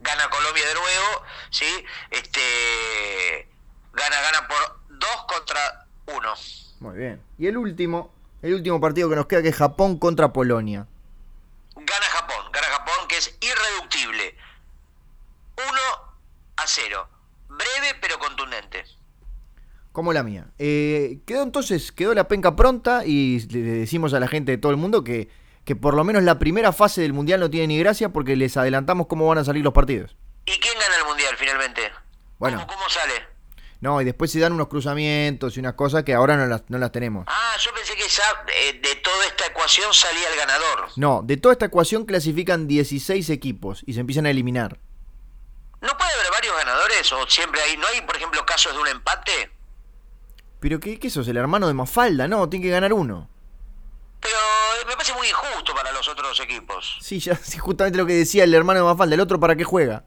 [0.00, 1.84] Gana Colombia de nuevo, ¿sí?
[2.10, 3.48] Este,
[3.94, 6.34] gana, gana por dos contra uno.
[6.80, 7.22] Muy bien.
[7.38, 10.86] Y el último, el último partido que nos queda que es Japón contra Polonia.
[11.76, 14.36] Gana Japón, gana Japón que es irreductible.
[15.68, 15.80] 1
[16.56, 17.08] a 0.
[17.48, 18.84] Breve pero contundente.
[19.92, 20.46] Como la mía.
[20.58, 24.70] Eh, quedó entonces, quedó la penca pronta y le decimos a la gente de todo
[24.70, 25.28] el mundo que,
[25.64, 28.56] que por lo menos la primera fase del Mundial no tiene ni gracia porque les
[28.56, 30.16] adelantamos cómo van a salir los partidos.
[30.46, 31.82] ¿Y quién gana el Mundial finalmente?
[32.38, 32.64] Bueno.
[32.66, 33.12] ¿Cómo, sale?
[33.80, 36.78] No, y después se dan unos cruzamientos y unas cosas que ahora no las, no
[36.78, 37.24] las tenemos.
[37.28, 38.22] Ah, yo pensé que ya
[38.54, 40.88] eh, de toda esta ecuación salía el ganador.
[40.96, 44.78] No, de toda esta ecuación clasifican 16 equipos y se empiezan a eliminar.
[45.80, 48.88] ¿No puede haber varios ganadores o siempre hay, no hay por ejemplo casos de un
[48.88, 49.50] empate?
[50.60, 53.28] Pero qué, qué sos, el hermano de Mafalda, no, tiene que ganar uno.
[54.20, 56.98] Pero eh, me parece muy injusto para los otros equipos.
[57.00, 59.64] Sí, ya, sí, justamente lo que decía el hermano de Mafalda, el otro para qué
[59.64, 60.04] juega.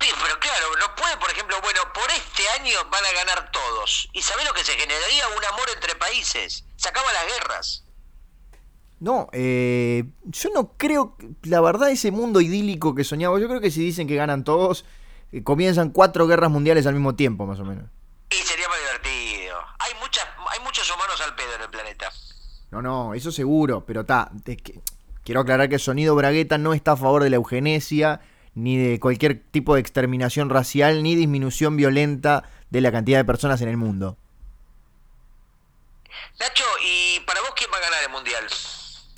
[0.00, 4.10] Sí, pero claro, no puede, por ejemplo, bueno, por este año van a ganar todos.
[4.12, 5.26] ¿Y sabés lo que se generaría?
[5.28, 6.64] Un amor entre países.
[6.76, 7.85] Se acaban las guerras.
[8.98, 13.70] No, eh, yo no creo, la verdad, ese mundo idílico que soñaba, yo creo que
[13.70, 14.86] si dicen que ganan todos,
[15.32, 17.84] eh, comienzan cuatro guerras mundiales al mismo tiempo, más o menos.
[18.30, 19.58] Y sería más divertido.
[19.78, 22.10] Hay, muchas, hay muchos humanos al pedo en el planeta.
[22.70, 24.30] No, no, eso seguro, pero está,
[25.24, 28.20] quiero aclarar que Sonido Bragueta no está a favor de la eugenesia,
[28.54, 33.60] ni de cualquier tipo de exterminación racial, ni disminución violenta de la cantidad de personas
[33.60, 34.16] en el mundo.
[36.40, 38.46] Nacho, ¿y para vos quién va a ganar el Mundial?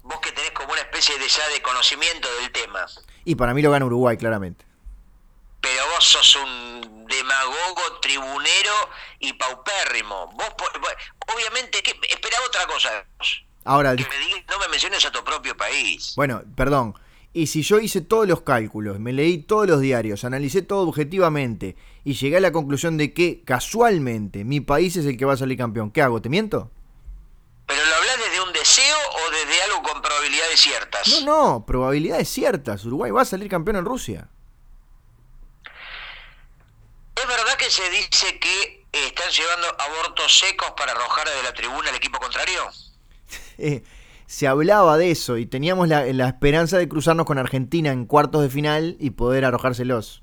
[0.08, 2.86] Vos que tenés como una especie de ya de conocimiento del tema.
[3.24, 4.64] Y para mí lo gana Uruguay, claramente.
[5.60, 8.72] Pero vos sos un demagogo, tribunero
[9.20, 10.32] y paupérrimo.
[10.34, 10.48] Vos,
[11.34, 13.04] obviamente, que esperaba otra cosa.
[13.64, 16.14] Ahora, que me digas, no me menciones a tu propio país.
[16.16, 16.94] Bueno, perdón.
[17.34, 21.76] Y si yo hice todos los cálculos, me leí todos los diarios, analicé todo objetivamente
[22.02, 25.36] y llegué a la conclusión de que casualmente mi país es el que va a
[25.36, 26.22] salir campeón, ¿qué hago?
[26.22, 26.70] ¿Te miento?
[27.68, 31.06] ¿Pero lo hablas desde un deseo o desde algo con probabilidades ciertas?
[31.06, 32.82] No, no, probabilidades ciertas.
[32.86, 34.26] Uruguay va a salir campeón en Rusia.
[37.14, 41.90] ¿Es verdad que se dice que están llevando abortos secos para arrojar de la tribuna
[41.90, 42.70] al equipo contrario?
[43.58, 43.82] eh,
[44.24, 48.40] se hablaba de eso y teníamos la, la, esperanza de cruzarnos con Argentina en cuartos
[48.40, 50.22] de final y poder arrojárselos.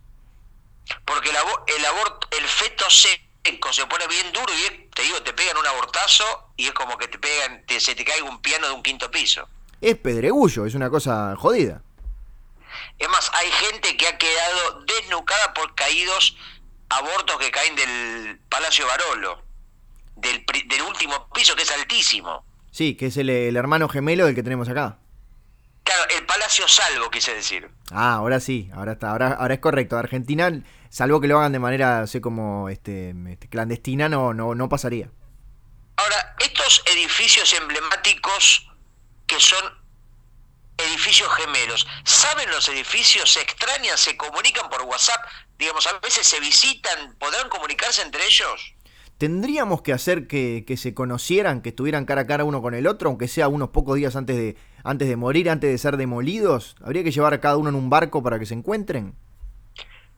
[1.05, 3.24] Porque el, el aborto, el feto seco
[3.71, 6.23] se pone bien duro y te digo, te pegan un abortazo
[6.55, 9.11] y es como que te pegan, te, se te cae un piano de un quinto
[9.11, 9.47] piso.
[9.81, 11.81] Es pedregullo, es una cosa jodida.
[12.97, 16.37] Es más, hay gente que ha quedado desnucada por caídos
[16.89, 19.43] abortos que caen del Palacio Barolo,
[20.15, 22.45] del, del último piso que es altísimo.
[22.71, 24.97] Sí, que es el, el, hermano gemelo del que tenemos acá.
[25.83, 27.69] Claro, el Palacio Salvo, quise decir.
[27.91, 29.97] Ah, ahora sí, ahora está, ahora, ahora es correcto.
[29.97, 30.51] Argentina,
[30.89, 35.11] salvo que lo hagan de manera, sé como, este, este, clandestina, no, no, no pasaría.
[35.97, 38.69] Ahora, estos edificios emblemáticos
[39.27, 39.63] que son
[40.77, 43.31] edificios gemelos, ¿saben los edificios?
[43.31, 43.97] ¿Se extrañan?
[43.97, 45.23] ¿Se comunican por WhatsApp?
[45.57, 48.73] Digamos, a veces se visitan, ¿podrán comunicarse entre ellos?
[49.17, 52.85] ¿Tendríamos que hacer que, que, se conocieran, que estuvieran cara a cara uno con el
[52.87, 56.75] otro, aunque sea unos pocos días antes de, antes de morir, antes de ser demolidos?
[56.81, 59.15] ¿Habría que llevar a cada uno en un barco para que se encuentren?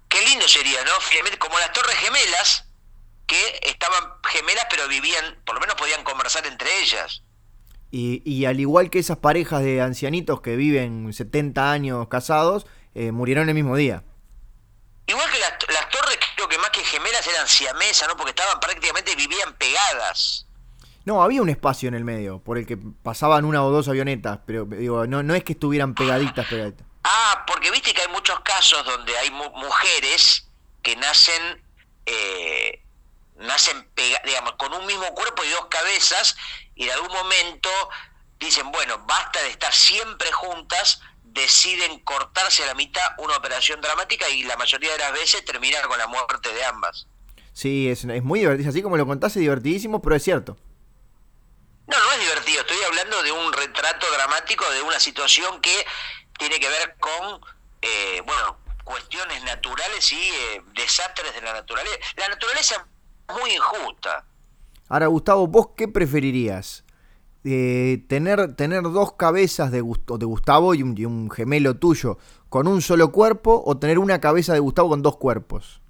[0.10, 0.92] Qué lindo sería, ¿no?
[1.40, 2.66] Como las Torres Gemelas,
[3.26, 7.24] que estaban gemelas pero vivían, por lo menos podían conversar entre ellas.
[7.92, 13.12] Y, y al igual que esas parejas de ancianitos que viven 70 años casados, eh,
[13.14, 14.04] murieron el mismo día.
[15.06, 18.18] Igual que las, las torres, creo que más que gemelas eran siamesas, ¿no?
[18.18, 20.47] Porque estaban prácticamente, vivían pegadas.
[21.08, 24.40] No, había un espacio en el medio por el que pasaban una o dos avionetas,
[24.46, 26.86] pero digo, no, no es que estuvieran pegaditas, pegaditas.
[27.06, 30.50] Ah, porque viste que hay muchos casos donde hay mu mujeres
[30.82, 31.64] que nacen,
[32.06, 32.82] eh,
[33.38, 36.36] nacen pega digamos, con un mismo cuerpo y dos cabezas,
[36.76, 37.70] y en algún momento
[38.38, 44.30] dicen, bueno, basta de estar siempre juntas, deciden cortarse a la mitad una operación dramática
[44.30, 47.08] y la mayoría de las veces terminar con la muerte de ambas.
[47.54, 50.58] Sí, es, es muy divertido, así como lo contaste, divertidísimo, pero es cierto.
[51.88, 55.86] No, no es divertido, estoy hablando de un retrato dramático de una situación que
[56.38, 57.42] tiene que ver con,
[57.82, 61.98] eh, bueno, cuestiones naturales y eh, desastres de la naturaleza.
[62.18, 62.88] La naturaleza
[63.28, 64.26] es muy injusta.
[64.90, 66.84] Ahora, Gustavo, ¿vos qué preferirías?
[67.44, 72.18] Eh, tener, tener dos cabezas de, Gust de Gustavo y un, y un, gemelo tuyo
[72.50, 75.82] con un solo cuerpo o tener una cabeza de Gustavo con dos cuerpos?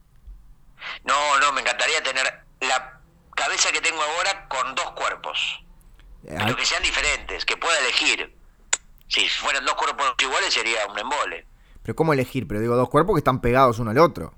[1.03, 2.99] No, no, me encantaría tener la
[3.35, 4.75] cabeza que tengo ahora con.
[6.47, 8.33] Pero que sean diferentes, que pueda elegir.
[9.07, 11.45] Si fueran dos cuerpos iguales sería un embole.
[11.83, 12.47] Pero ¿cómo elegir?
[12.47, 14.33] Pero digo, dos cuerpos que están pegados uno al otro.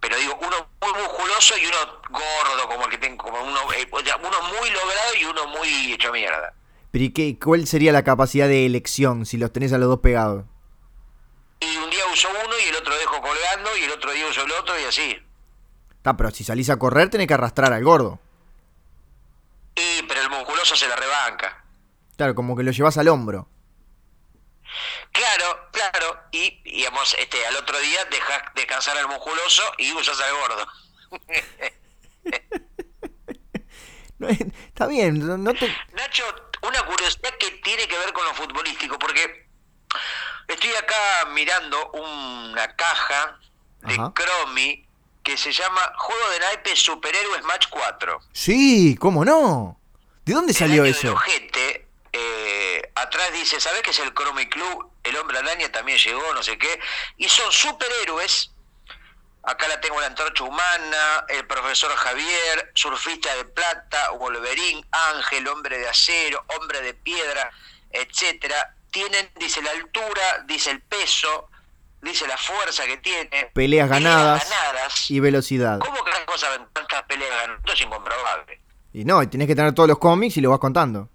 [0.00, 1.76] Pero digo, uno muy musculoso y uno
[2.10, 6.12] gordo, como el que tengo, como uno, eh, uno muy logrado y uno muy hecho
[6.12, 6.54] mierda.
[6.90, 10.00] Pero ¿y qué, cuál sería la capacidad de elección si los tenés a los dos
[10.00, 10.44] pegados?
[11.60, 14.42] Y un día uso uno y el otro dejo colgando y el otro día uso
[14.42, 15.18] el otro y así.
[15.90, 18.18] Está, pero si salís a correr tenés que arrastrar al gordo.
[19.76, 20.30] Y, pero el
[20.64, 21.64] se la rebanca.
[22.16, 23.48] Claro, como que lo llevas al hombro.
[25.12, 26.20] Claro, claro.
[26.32, 30.66] Y, digamos, este, al otro día dejas descansar al musculoso y usas al gordo.
[34.68, 35.66] está bien, no te...
[35.92, 36.24] Nacho,
[36.62, 39.48] una curiosidad que tiene que ver con lo futbolístico, porque
[40.46, 43.38] estoy acá mirando una caja
[43.82, 44.86] de Cromi
[45.22, 48.20] que se llama Juego de Naipes Superhéroes Match 4.
[48.32, 49.79] Sí, ¿cómo no?
[50.24, 51.16] ¿De dónde salió eso?
[52.12, 54.90] eh, atrás dice, ¿sabes qué es el Cromi Club?
[55.02, 56.80] El Hombre Araña también llegó, no sé qué.
[57.16, 58.50] Y son superhéroes.
[59.42, 65.78] Acá la tengo la antorcha humana, el profesor Javier, surfista de plata, Wolverine, Ángel, hombre
[65.78, 67.50] de acero, hombre de piedra,
[67.90, 68.74] etcétera.
[68.90, 71.48] Tienen, dice la altura, dice el peso,
[72.02, 73.50] dice la fuerza que tiene.
[73.54, 75.78] Peleas ganadas, y velocidad.
[75.78, 77.60] ¿Cómo que las cosas tantas peleas ganadas?
[77.60, 78.59] Esto es incomprobable.
[78.92, 81.08] Y no, y tenés que tener todos los cómics y lo vas contando.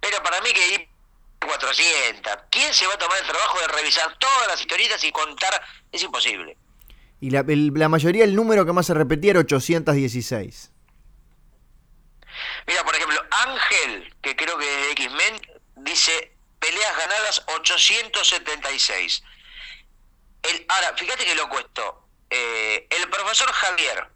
[0.00, 0.88] Pero para mí que hay
[1.40, 2.32] 400.
[2.50, 5.62] ¿Quién se va a tomar el trabajo de revisar todas las historietas y contar?
[5.92, 6.56] Es imposible.
[7.20, 10.72] Y la, la mayoría, el número que más se repetía era 816.
[12.66, 15.40] Mira, por ejemplo, Ángel, que creo que es de X-Men,
[15.76, 19.22] dice peleas ganadas 876.
[20.42, 22.06] El, ahora, fíjate que loco esto.
[22.30, 24.08] Eh, el profesor Javier,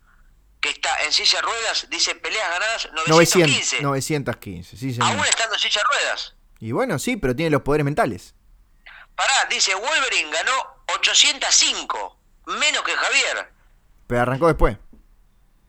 [0.64, 3.83] que está en silla de ruedas, dice peleas ganadas 915.
[3.83, 5.11] 915, sí, señor.
[5.11, 6.35] Aún estando en silla de ruedas.
[6.59, 8.35] Y bueno, sí, pero tiene los poderes mentales.
[9.14, 13.53] Pará, dice Wolverine ganó 805, menos que Javier.
[14.07, 14.79] Pero arrancó después.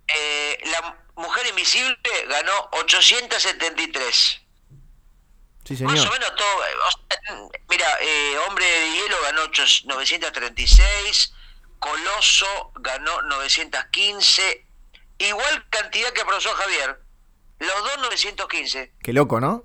[0.07, 1.97] Eh, la Mujer Invisible
[2.29, 4.41] ganó 873.
[5.65, 5.91] Sí, señor.
[5.91, 6.63] Más o menos todo.
[7.67, 11.33] mira, eh, Hombre de Hielo ganó 936,
[11.79, 14.65] Coloso ganó 915,
[15.17, 17.01] igual cantidad que profesor Javier.
[17.59, 18.93] Los dos 915.
[19.01, 19.63] Qué loco, ¿no?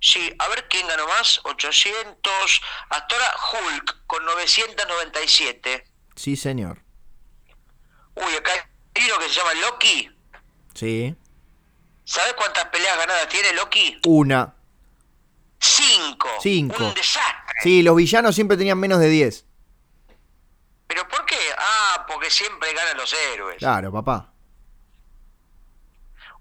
[0.00, 1.40] Sí, a ver quién ganó más.
[1.44, 2.60] 800.
[2.90, 5.84] Hasta ahora Hulk con 997.
[6.16, 6.82] Sí, señor.
[8.14, 8.52] Uy, acá
[8.94, 10.10] hay uno que se llama Loki.
[10.74, 11.14] Sí.
[12.04, 14.00] ¿Sabes cuántas peleas ganadas tiene Loki?
[14.06, 14.54] Una.
[15.60, 16.28] Cinco.
[16.40, 16.84] Cinco.
[16.84, 17.54] Un desastre.
[17.62, 19.44] Sí, los villanos siempre tenían menos de 10.
[20.88, 21.36] ¿Pero por qué?
[21.56, 23.58] Ah, porque siempre ganan los héroes.
[23.58, 24.32] Claro, papá.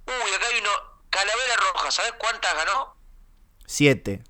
[0.05, 0.69] Uy, acá hay uno.
[1.09, 2.95] Calavera Roja, ¿sabes cuántas ganó?
[3.65, 4.23] Siete.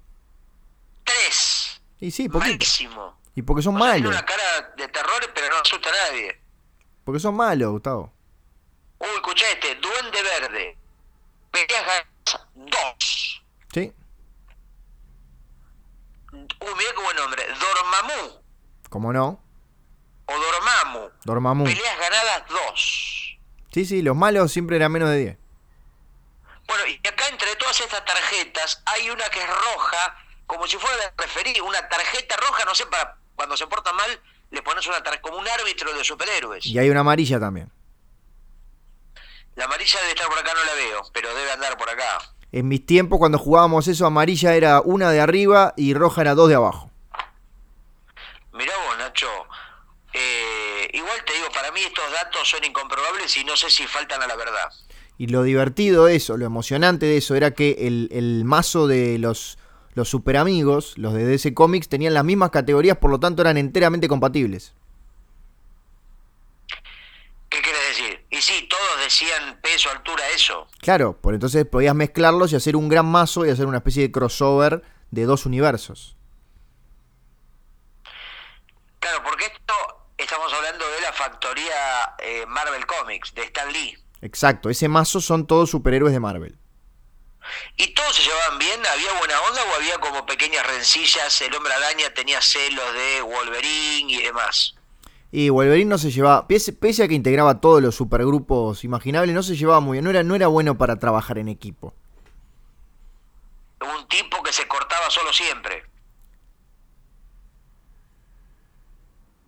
[1.04, 1.82] Tres.
[2.00, 2.58] Y sí, poquito.
[2.58, 3.20] Máximo.
[3.36, 3.94] Y porque son malos.
[3.94, 6.42] Tiene una cara de terror, pero no asusta a nadie.
[7.04, 8.12] Porque son malos, Gustavo.
[9.00, 10.78] Uy, escucha este, Duende Verde.
[11.52, 13.44] Peleas ganadas, dos.
[13.74, 13.94] Sí.
[16.32, 17.46] Uy, mira qué buen nombre.
[17.48, 18.42] Dormammu.
[18.90, 19.47] ¿Cómo no?
[20.28, 21.10] O Dormammu.
[21.24, 21.64] Dormammu.
[21.66, 23.38] Peleas ganadas, dos.
[23.72, 25.38] Sí, sí, los malos siempre eran menos de 10.
[26.68, 30.98] Bueno, y acá entre todas estas tarjetas hay una que es roja, como si fuera
[30.98, 34.20] de referir, una tarjeta roja, no sé, para cuando se porta mal,
[34.52, 36.66] le pones una tarjeta como un árbitro de superhéroes.
[36.66, 37.72] Y hay una amarilla también.
[39.56, 42.20] La amarilla debe estar por acá, no la veo, pero debe andar por acá.
[42.52, 46.50] En mis tiempos, cuando jugábamos eso, amarilla era una de arriba y roja era dos
[46.50, 46.92] de abajo.
[48.54, 49.30] Mirá vos, Nacho.
[50.20, 54.22] Eh, igual te digo, para mí estos datos son incomprobables y no sé si faltan
[54.22, 54.70] a la verdad.
[55.20, 59.60] Y lo divertido de eso, lo emocionante de eso, era que el, mazo de los,
[59.94, 63.58] los super amigos, los de DC Comics, tenían las mismas categorías, por lo tanto eran
[63.58, 64.74] enteramente compatibles.
[67.50, 68.26] ¿Qué quiere decir?
[68.32, 70.68] Y sí, todos decían peso, altura, eso.
[70.80, 74.12] Claro, por entonces podías mezclarlos y hacer un gran mazo y hacer una especie de
[74.12, 76.16] crossover de dos universos.
[79.00, 79.74] Claro, porque esto
[80.28, 83.98] estamos hablando de la factoría eh, Marvel Comics, de Stan Lee.
[84.22, 86.58] Exacto, ese mazo son todos superhéroes de Marvel.
[87.78, 88.78] ¿Y todos se llevaban bien?
[88.92, 91.42] ¿Había buena onda o había como pequeñas rencillas?
[91.42, 94.76] El hombre araña tenía celos de Wolverine y demás.
[95.32, 99.56] Y Wolverine no se llevaba, pese, a que integraba todos los supergrupos imaginables, no se
[99.56, 101.94] llevaba muy bien, no era, no era bueno para trabajar en equipo.
[103.80, 105.86] Un tipo que se cortaba solo siempre.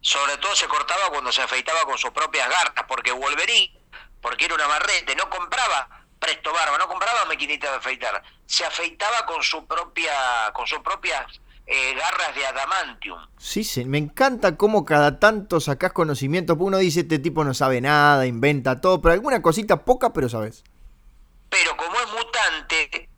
[0.10, 3.72] Sobre todo se cortaba cuando se afeitaba con sus propias garras, porque Wolverine
[4.20, 5.88] porque era un amarrete, no compraba
[6.18, 11.40] Presto Barba, no compraba maquinita de afeitar, se afeitaba con su propia, con sus propias
[11.68, 13.20] eh, garras de adamantium.
[13.38, 16.56] Sí, sí, me encanta cómo cada tanto sacás conocimiento.
[16.58, 20.64] Uno dice, este tipo no sabe nada, inventa todo, pero alguna cosita poca, pero sabes.
[21.52, 23.10] Pero como es mutante,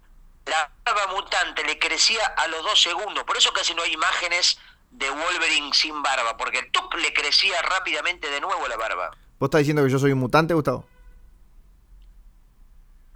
[0.45, 3.23] la barba mutante le crecía a los dos segundos.
[3.23, 4.59] Por eso casi no hay imágenes
[4.91, 6.93] de Wolverine sin barba, porque ¡tuc!
[6.95, 9.11] le crecía rápidamente de nuevo la barba.
[9.39, 10.85] ¿Vos estás diciendo que yo soy un mutante, Gustavo?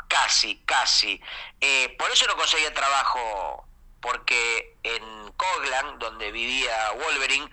[0.08, 1.22] Casi, casi.
[1.60, 3.68] Eh, por eso no conseguía trabajo,
[4.02, 7.50] porque en Coglan, donde vivía Wolverine,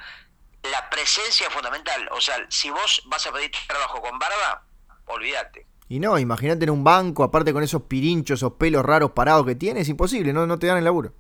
[0.70, 2.08] la presencia es fundamental.
[2.12, 4.64] O sea, si vos vas a pedir trabajo con barba,
[5.06, 5.66] olvídate.
[5.88, 9.54] Y no, imagínate en un banco, aparte con esos pirinchos, esos pelos raros parados que
[9.54, 11.12] tiene, es imposible, no, no te dan el laburo.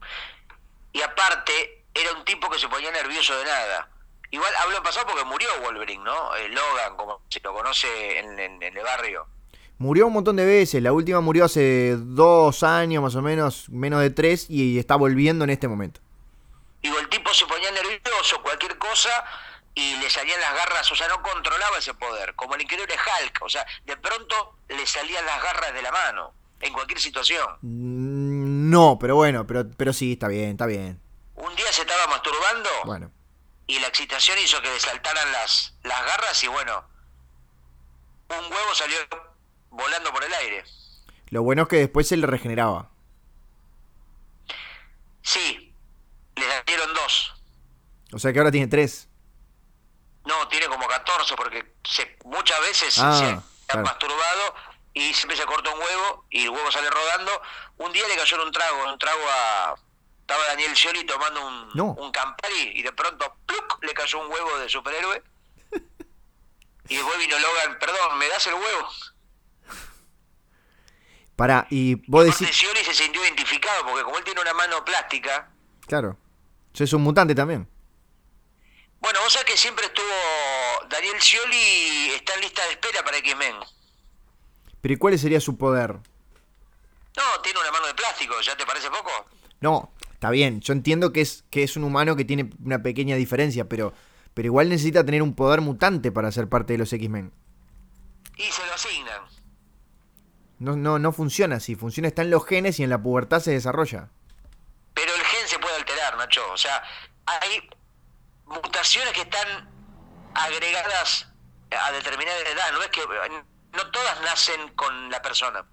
[0.92, 3.88] Y aparte, era un tipo que se ponía nervioso de nada.
[4.30, 6.34] Igual habló en pasado porque murió Wolverine, ¿no?
[6.36, 9.26] Eh, Logan, como se lo conoce en, en- en el barrio.
[9.78, 14.00] Murió un montón de veces, la última murió hace dos años más o menos, menos
[14.00, 16.00] de tres, y está volviendo en este momento.
[16.80, 19.10] Digo, el tipo se ponía nervioso, cualquier cosa,
[19.74, 23.38] y le salían las garras, o sea, no controlaba ese poder, como el increíble Hulk,
[23.42, 27.46] o sea, de pronto le salían las garras de la mano, en cualquier situación.
[27.62, 31.00] Mm, No, pero bueno, pero, pero sí, está bien, está bien.
[31.42, 33.10] Un día se estaba masturbando Bueno,
[33.66, 36.84] y la excitación hizo que le saltaran las, las garras y bueno,
[38.28, 38.96] un huevo salió
[39.70, 40.64] volando por el aire.
[41.30, 42.90] lo bueno es que después se le regeneraba.
[45.22, 45.74] Sí,
[46.36, 47.34] le salieron dos.
[48.12, 49.08] O sea que ahora tiene tres.
[50.24, 53.84] No, tiene como 14 porque se, muchas veces Ah, se ha claro.
[53.86, 54.54] masturbado
[54.94, 57.42] y siempre se corta un huevo y el huevo sale rodando.
[57.78, 59.74] Un día le cayó en un trago, en un trago a...
[60.22, 61.84] Estaba Daniel Scioli tomando un, No.
[61.98, 63.78] un Campari y de pronto ¡pluc!
[63.84, 65.22] le cayó un huevo de superhéroe.
[66.88, 68.88] Y después vino Logan, perdón, ¿me das el huevo?
[71.36, 72.48] Pará, y vos decís...
[72.54, 75.48] Scioli se sintió identificado porque como él tiene una mano plástica,
[75.86, 76.16] Claro.
[76.74, 77.68] Sos un mutante también.
[79.00, 80.06] bueno, vos sabés que siempre estuvo
[80.88, 83.56] Daniel Scioli está en lista de espera para X-Men.
[84.80, 85.92] Pero ¿y cuál sería su poder?
[87.16, 89.10] No, tiene una mano de plástico, ¿ya te parece poco?
[89.60, 89.91] No,
[90.22, 90.60] está bien.
[90.60, 93.92] Yo entiendo que es, que es un humano que tiene una pequeña diferencia, pero,
[94.34, 97.32] pero igual necesita tener un poder mutante para ser parte de los X-Men.
[98.36, 99.22] Y se lo asignan.
[100.60, 101.74] No, no, no funciona así.
[101.74, 104.10] Funciona, está en los genes y en la pubertad se desarrolla.
[104.94, 106.42] Pero el gen se puede alterar, Nacho.
[106.52, 106.84] O sea,
[107.26, 107.68] hay
[108.46, 109.68] mutaciones que están
[110.34, 111.32] agregadas
[111.72, 112.72] a determinada edad.
[112.72, 113.00] No es que
[113.72, 115.66] no todas nacen con la persona.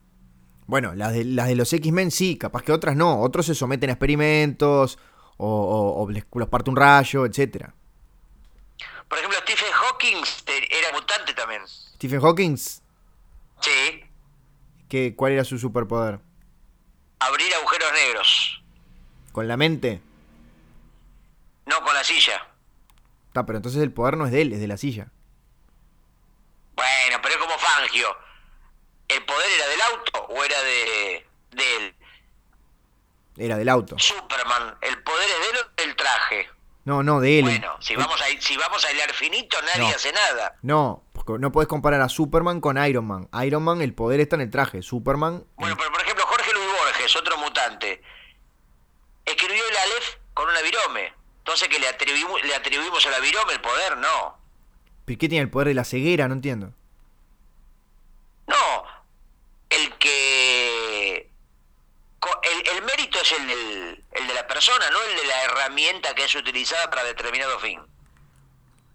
[0.70, 3.22] Bueno, las de, las de los X-Men sí, capaz que otras no.
[3.22, 4.99] Otros se someten a experimentos
[5.38, 7.74] o, o- o les, los parte un rayo, etcétera.
[9.07, 11.63] Por ejemplo, Stephen Hawking te- era mutante también.
[11.67, 14.03] Stephen Hawking, Sí.
[14.88, 16.20] ¿qué, ¿cuál era su superpoder?
[17.20, 18.63] Abrir agujeros negros.
[19.32, 20.01] ¿Con la mente?
[21.65, 22.47] No con la silla.
[23.28, 25.07] Está, pero entonces el poder no es de él, es de la silla.
[26.76, 28.07] Bueno, pero es como Fangio.
[29.07, 31.95] ¿El poder era del auto o era de, de él?
[33.38, 33.97] Era del auto.
[33.99, 36.49] Superman, ¿el poder es de él o del traje?
[36.86, 37.45] No, no, de él.
[37.45, 39.95] Bueno, si vamos a, si vamos a hilar finito, nadie No.
[39.95, 40.55] hace nada.
[40.61, 43.30] No, porque no puedes comparar a Superman con Iron Man.
[43.45, 44.82] Iron Man, el poder está en el traje.
[44.82, 45.45] Superman.
[45.55, 48.01] Bueno, pero por ejemplo, Jorge Luis Borges, otro mutante,
[49.25, 51.13] escribió el Aleph con una virome.
[51.39, 53.97] Entonces, que le atribuimos, le atribuimos a la virome el poder?
[53.97, 54.38] No.
[55.05, 56.27] ¿Pero qué tiene el poder de la ceguera?
[56.27, 56.73] No entiendo.
[58.47, 58.55] No.
[59.84, 61.30] El que.
[62.43, 66.13] El, el mérito es el, del- el de la persona, no el de la herramienta
[66.15, 67.80] que es utilizada para determinado fin.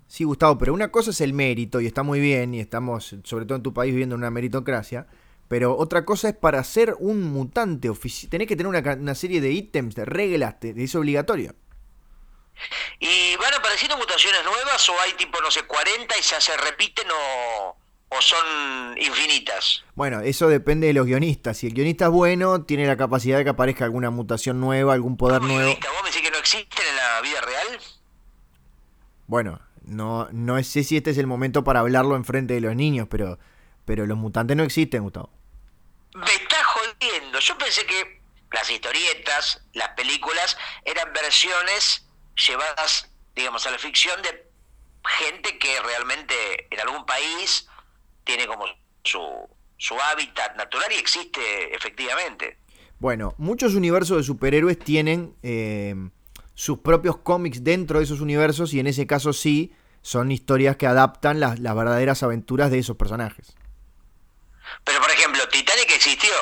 [0.06, 3.46] Sí, Gustavo, pero una cosa es el mérito y está muy bien y estamos, sobre
[3.46, 5.06] todo en tu país, viviendo en una meritocracia.
[5.48, 8.30] Pero otra cosa es para ser un mutante oficial.
[8.30, 11.54] Tenés que tener una, serie de ítems, de reglas, de, de- es obligatorio.
[13.00, 17.06] ¿Y van apareciendo mutaciones nuevas o hay tipo, no sé, 40 y ya se repiten
[17.10, 17.76] o,
[18.08, 19.84] o son infinitas?
[19.94, 21.58] Bueno, eso depende de los guionistas.
[21.58, 25.16] Si el guionista es bueno, tiene la capacidad de que aparezca alguna mutación nueva, algún
[25.16, 25.68] poder ¿Cómo nuevo.
[25.68, 25.90] guionista?
[25.90, 27.80] ¿Vos me decís que no existen en la vida real?
[29.26, 33.08] Bueno, no, no sé si este es el momento para hablarlo enfrente de los niños,
[33.10, 33.38] pero,
[33.84, 35.30] pero los mutantes no existen, Gustavo.
[36.14, 37.38] Me está jodiendo.
[37.40, 42.06] Yo pensé que las historietas, las películas, eran versiones
[42.46, 44.48] llevadas, digamos, a la ficción de
[45.06, 46.34] gente que realmente
[46.70, 47.68] en algún país
[48.24, 48.64] tiene como
[49.02, 49.20] su,
[49.76, 52.58] su hábitat natural y existe efectivamente.
[52.98, 55.94] Bueno, muchos universos de superhéroes tienen eh,
[56.54, 60.86] sus propios cómics dentro de esos universos y en ese caso sí son historias que
[60.86, 63.56] adaptan las, las verdaderas aventuras de esos personajes.
[64.84, 66.32] Pero, por ejemplo, Titanic existió.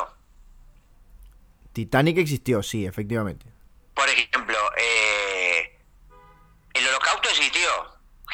[1.72, 3.46] Titanic existió, sí, efectivamente.
[3.94, 5.78] Por ejemplo, eh,
[6.74, 7.68] el holocausto existió,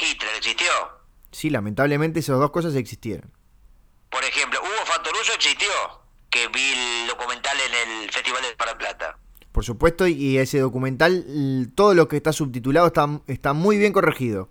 [0.01, 0.69] Hitler existió.
[1.31, 3.31] Sí, lamentablemente esas dos cosas existieron.
[4.11, 5.69] Por ejemplo, Hugo Fatoruso existió,
[6.31, 9.19] que vi el documental en el Festival de Para Plata.
[9.53, 11.25] Por supuesto, y ese documental,
[11.75, 14.49] todo lo que está subtitulado está, está muy bien corregido.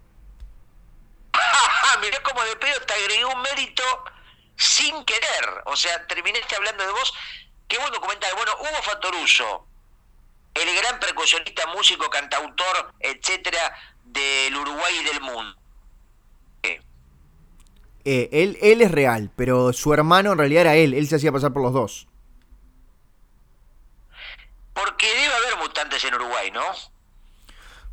[2.01, 3.83] Mirá cómo de pedo te agregué un mérito
[4.55, 5.63] sin querer.
[5.65, 7.13] O sea, terminaste hablando de vos.
[7.67, 8.31] Qué buen documental.
[8.35, 9.65] Bueno, Hugo Fatoruso,
[10.53, 15.57] el gran percusionista, músico, cantautor, etcétera, del Uruguay y del mundo.
[18.09, 20.93] Eh, él, él es real, pero su hermano en realidad era él.
[20.93, 22.07] Él se hacía pasar por los dos.
[24.73, 26.61] Porque debe haber mutantes en Uruguay, ¿no?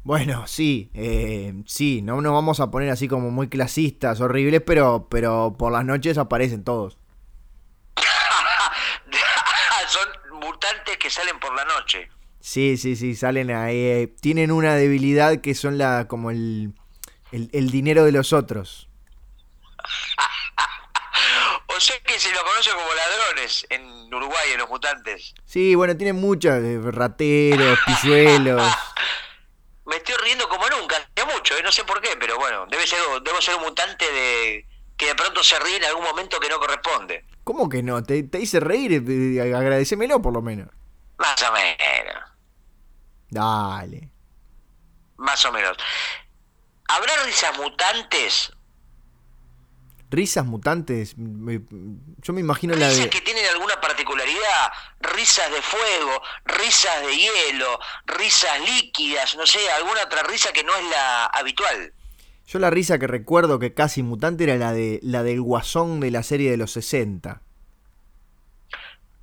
[0.04, 5.08] Bueno, sí, eh, sí, no nos vamos a poner así como muy clasistas, horribles, pero,
[5.10, 6.98] pero por las noches aparecen todos.
[9.88, 12.10] Son mutantes que salen por la noche.
[12.38, 13.76] Sí, sí, sí, salen ahí.
[13.76, 16.74] Eh, tienen una debilidad que son la como el,
[17.32, 18.90] el, dinero de los otros.
[21.74, 25.34] o sea que se lo conoce como ladrones en Uruguay, en los mutantes.
[25.46, 28.62] Sí, bueno, tienen muchos, eh, rateros, pilluelos.
[29.86, 31.62] Me estoy riendo como nunca, ya mucho, ¿eh?
[31.64, 35.14] no sé por qué, pero bueno, debe ser, debo ser un mutante de que de
[35.16, 37.24] pronto se ríe en algún momento que no corresponde.
[37.42, 38.02] ¿Cómo que no?
[38.04, 40.68] Te, te hice reír, eh, agradecémelo por lo menos.
[41.18, 42.22] Más o menos.
[43.28, 44.08] Dale.
[45.16, 45.76] Más o menos.
[46.88, 48.52] ¿Habrá risas mutantes
[50.14, 51.14] risas mutantes.
[51.16, 53.10] Yo me imagino la de.
[53.10, 60.02] que tienen alguna particularidad, risas de fuego, risas de hielo, risas líquidas, no sé, alguna
[60.04, 61.92] otra risa que no es la habitual.
[62.46, 66.10] Yo la risa que recuerdo que casi mutante era la de la del guasón de
[66.10, 67.40] la serie de los 60.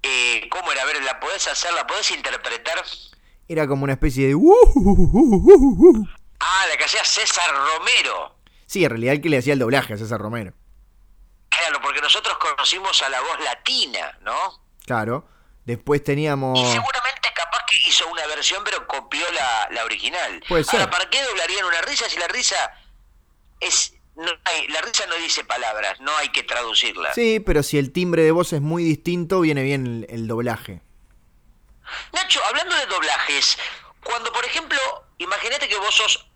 [0.03, 0.81] Eh, ¿Cómo era?
[0.81, 1.71] A ver, ¿la podés hacer?
[1.73, 2.83] ¿La podés interpretar?
[3.47, 4.35] Era como una especie de...
[6.39, 8.35] Ah, la que hacía César Romero.
[8.65, 10.53] Sí, en realidad el que le hacía el doblaje a César Romero.
[11.52, 14.62] Claro, porque nosotros conocimos a la voz latina, ¿no?
[14.86, 15.28] Claro.
[15.66, 16.58] Después teníamos.
[16.58, 20.43] Y seguramente capaz que hizo una versión, pero copió la, la original.
[20.47, 20.80] Puede ser.
[20.80, 22.56] Ahora, ¿para qué doblarían una risa si la risa
[23.60, 23.93] es.
[24.16, 27.14] No hay, la risa no dice palabras, no hay que traducirla.
[27.14, 30.82] Sí, pero si el timbre de voz es muy distinto, viene bien el, el doblaje.
[32.12, 33.58] Nacho, hablando de doblajes,
[34.04, 34.78] cuando por ejemplo,
[35.18, 36.28] imagínate que vos sos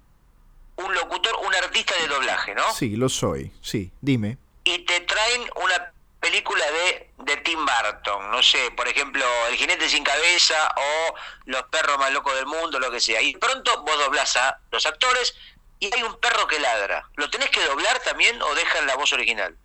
[0.78, 2.74] un locutor, un artista de doblaje, ¿no?
[2.74, 8.42] Sí, lo soy, sí, dime y te traen una película de, de Tim Burton, no
[8.42, 12.92] sé, por ejemplo, El jinete sin cabeza o Los perros más locos del mundo, lo
[12.92, 13.22] que sea.
[13.22, 15.36] Y pronto vos doblás a los actores
[15.80, 17.08] y hay un perro que ladra.
[17.16, 19.56] ¿Lo tenés que doblar también o dejan la voz original?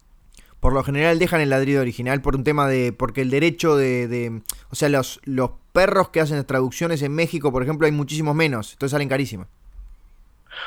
[0.60, 2.92] Por lo general dejan el ladrido original por un tema de.
[2.92, 4.06] porque el derecho de.
[4.06, 7.92] de o sea, los, los perros que hacen las traducciones en México, por ejemplo, hay
[7.92, 9.46] muchísimos menos, entonces salen carísimos.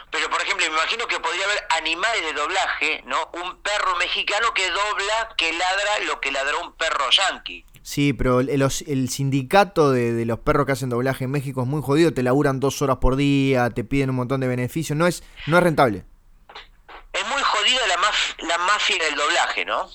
[0.10, 3.18] Pero, por ejemplo, me imagino que podría haber animales de doblaje, ¿no?
[3.34, 7.66] Un perro mexicano que dobla, que ladra lo que ladró un perro yanqui.
[7.82, 11.82] Sí, pero el, el sindicato de, los perros que hacen doblaje en México es muy
[11.82, 15.24] jodido, te laburan dos horas por día, te piden un montón de beneficios, no es,
[15.48, 16.06] no es rentable.
[17.12, 19.90] Es muy jodida la, la mafia del doblaje, ¿no?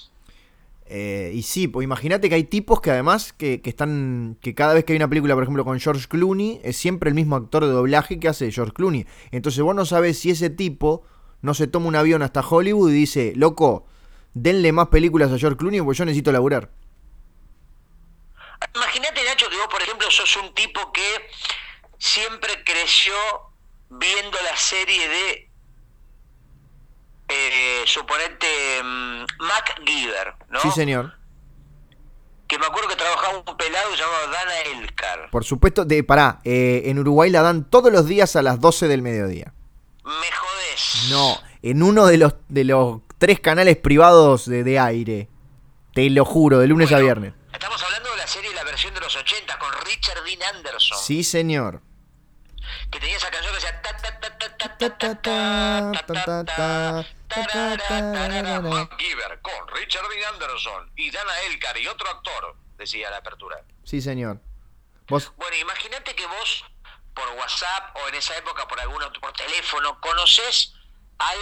[0.90, 4.38] Eh, y sí, pues imagínate que hay tipos que además que, están.
[4.40, 7.14] que cada vez que hay una película, por ejemplo, con George Clooney, es siempre el
[7.14, 9.06] mismo actor de doblaje que hace George Clooney.
[9.30, 11.02] Entonces vos no sabes si ese tipo
[11.42, 13.86] no se toma un avión hasta Hollywood y dice, loco,
[14.34, 16.70] denle más películas a George Clooney porque yo necesito laburar.
[18.74, 21.30] Imagínate, Nacho, que vos, por ejemplo, sos un tipo que
[21.98, 23.14] siempre creció
[23.90, 25.50] viendo la serie de
[27.28, 30.60] eh, suponete mm, MacGyver, ¿no?
[30.60, 31.14] Sí, señor.
[32.46, 35.30] Que me acuerdo que trabajaba un pelado llamado Dana Elcar.
[35.30, 38.88] Por supuesto, de pará, eh, en Uruguay la dan todos los días a las 12
[38.88, 39.52] del mediodía.
[40.04, 40.57] Me jodés.
[41.10, 45.28] No, en uno de los, de los tres canales privados de, aire.
[45.94, 47.34] Te lo juro, de lunes a viernes.
[47.52, 50.98] Estamos hablando de la serie La versión de los 80 con Richard Dean Anderson.
[50.98, 51.82] Sí, señor.
[52.90, 53.82] Que tenía esa canción que decía
[58.60, 63.62] MacGyver con Richard Dean Anderson y Dana Elcar y otro actor, decía la apertura.
[63.84, 64.40] Sí, señor.
[65.08, 65.32] ¿Vos?
[65.36, 66.64] Bueno, imagínate que vos
[67.18, 70.74] por WhatsApp o en esa época por algún por teléfono conoces
[71.18, 71.38] al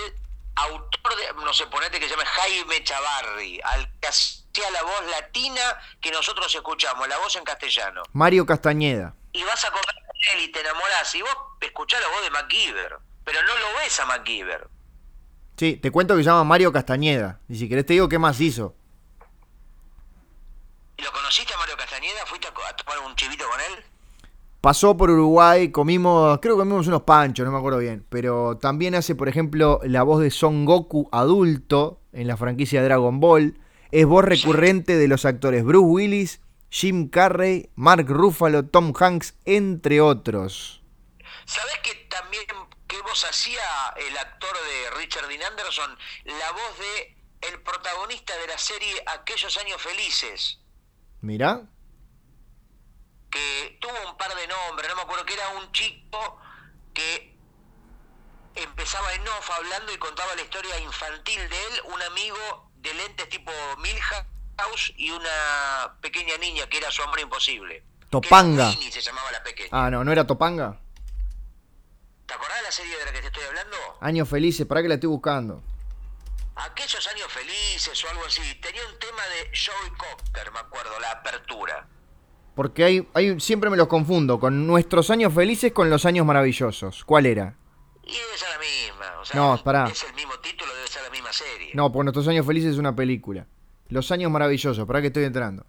[0.56, 5.06] autor de, no sé, ponete que se llama Jaime Chavarri, al que hacía la voz
[5.10, 8.02] latina que nosotros escuchamos, la voz en castellano.
[8.14, 9.14] Mario Castañeda.
[9.32, 12.30] Y vas a comer con él y te enamorás y vos escuchás la voz de
[12.30, 14.68] MacGyver, pero no lo ves a MacGyver.
[15.58, 17.40] Sí, te cuento que se llama Mario Castañeda.
[17.48, 18.74] Y si querés te digo qué más hizo.
[20.96, 22.24] ¿Y lo conociste a Mario Castañeda?
[22.24, 23.84] ¿Fuiste a, tomar un chivito con él?
[24.66, 28.04] Pasó por Uruguay, comimos, creo que comimos unos panchos, no me acuerdo bien.
[28.10, 33.20] Pero también hace, por ejemplo, la voz de Son Goku adulto en la franquicia Dragon
[33.20, 33.60] Ball.
[33.92, 40.00] Es voz recurrente de los actores Bruce Willis, Jim Carrey, Mark Ruffalo, Tom Hanks, entre
[40.00, 40.82] otros.
[41.44, 42.42] ¿Sabés que también
[42.88, 43.60] qué voz hacía
[44.08, 45.96] el actor de Richard Dean Anderson?
[46.24, 50.58] La voz de el protagonista de la serie Aquellos años felices.
[51.20, 51.68] Mira.
[53.36, 56.40] Que tuvo un par de nombres, no me acuerdo que era un chico
[56.94, 57.36] que
[58.54, 63.28] empezaba en off hablando y contaba la historia infantil de él, un amigo de lentes
[63.28, 67.84] tipo Milhouse y una pequeña niña que era su amor imposible.
[68.08, 68.72] Topanga.
[68.72, 69.68] se llamaba la pequeña.
[69.70, 70.80] Ah, no, ¿no era Topanga?
[72.24, 73.76] ¿Te acordás de la serie de la que te estoy hablando?
[74.00, 75.62] Años felices, ¿para qué la estoy buscando?
[76.54, 78.54] Aquellos años felices o algo así.
[78.62, 81.86] Tenía un tema de Joey Cocker, me acuerdo, la apertura.
[82.56, 87.04] Porque hay, hay, siempre me los confundo con nuestros años felices con los años maravillosos.
[87.04, 87.54] ¿Cuál era?
[88.02, 89.20] Y debe ser la misma.
[89.20, 89.88] O sea, no, pará.
[89.92, 91.72] Es el mismo título, debe ser la misma serie.
[91.74, 93.46] No, porque nuestros años felices es una película.
[93.90, 95.66] Los años maravillosos, ¿para qué estoy entrando?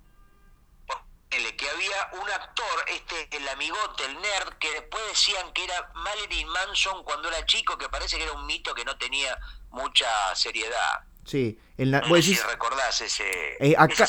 [1.29, 6.47] Que había un actor, este, el amigote, el nerd, que después decían que era Marilyn
[6.47, 9.37] Manson cuando era chico, que parece que era un mito que no tenía
[9.71, 11.01] mucha seriedad.
[11.25, 13.25] Sí, el, no sé si recordás ese,
[13.59, 14.07] eh, acá,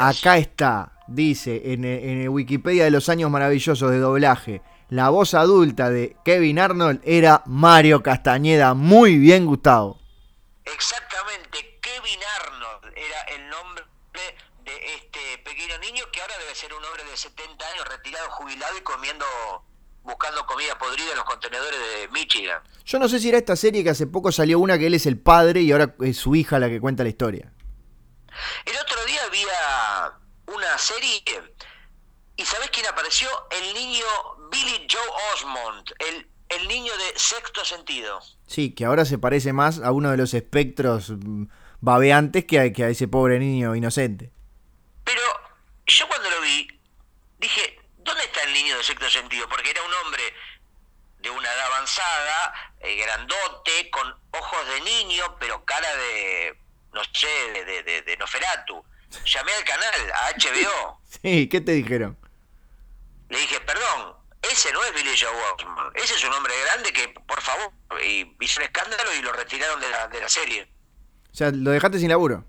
[0.00, 5.90] acá está, dice en, en Wikipedia de los años maravillosos de doblaje, la voz adulta
[5.90, 8.72] de Kevin Arnold era Mario Castañeda.
[8.74, 9.98] Muy bien, Gustavo.
[10.64, 13.84] Exactamente, Kevin Arnold era el nombre
[14.64, 18.78] de este pequeño niño que ahora debe ser un hombre de 70 años, retirado, jubilado
[18.78, 19.26] y comiendo,
[20.02, 22.62] buscando comida podrida en los contenedores de Michigan.
[22.84, 25.06] Yo no sé si era esta serie que hace poco salió una que él es
[25.06, 27.52] el padre y ahora es su hija la que cuenta la historia.
[28.66, 28.77] Había
[30.78, 31.24] una serie
[32.36, 33.28] y ¿sabés quién apareció?
[33.50, 34.04] El niño
[34.50, 35.02] Billy Joe
[35.34, 38.20] Osmond, el, el niño de sexto sentido.
[38.46, 41.46] Sí, que ahora se parece más a uno de los espectros mm,
[41.80, 44.30] babeantes que a, que a ese pobre niño inocente.
[45.02, 45.20] Pero
[45.86, 46.68] yo cuando lo vi,
[47.38, 49.48] dije, ¿dónde está el niño de sexto sentido?
[49.48, 50.22] Porque era un hombre
[51.18, 56.56] de una edad avanzada, eh, grandote, con ojos de niño, pero cara de,
[56.92, 58.84] no sé, de, de, de Noferatu.
[59.24, 60.98] Llamé al canal, a HBO.
[61.22, 62.16] Sí, ¿qué te dijeron?
[63.30, 67.08] Le dije, perdón, ese no es Billy Joe Osmond, ese es un hombre grande que,
[67.26, 67.72] por favor,
[68.04, 70.70] y hizo un escándalo y lo retiraron de la, de la serie.
[71.32, 72.44] O sea, lo dejaste sin laburo.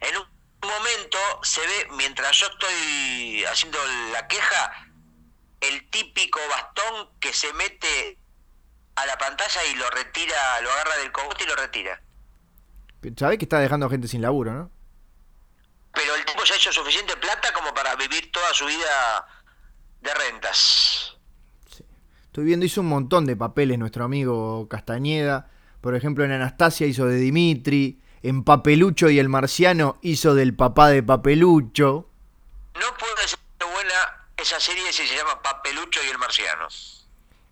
[0.00, 0.24] En un
[0.62, 3.78] momento se ve, mientras yo estoy haciendo
[4.12, 4.72] la queja,
[5.60, 8.18] el típico bastón que se mete
[8.94, 12.02] a la pantalla y lo retira, lo agarra del cogote y lo retira.
[13.16, 14.70] Sabés que está dejando gente sin laburo, ¿no?
[15.92, 19.26] Pero el tipo ya ha hecho suficiente plata como para vivir toda su vida
[20.00, 21.16] de rentas.
[22.24, 25.50] Estoy viendo, hizo un montón de papeles nuestro amigo Castañeda.
[25.80, 28.00] Por ejemplo, en Anastasia hizo de Dimitri.
[28.22, 32.10] En Papelucho y el Marciano hizo del papá de Papelucho.
[32.74, 36.68] No puede ser buena esa serie si se llama Papelucho y el Marciano.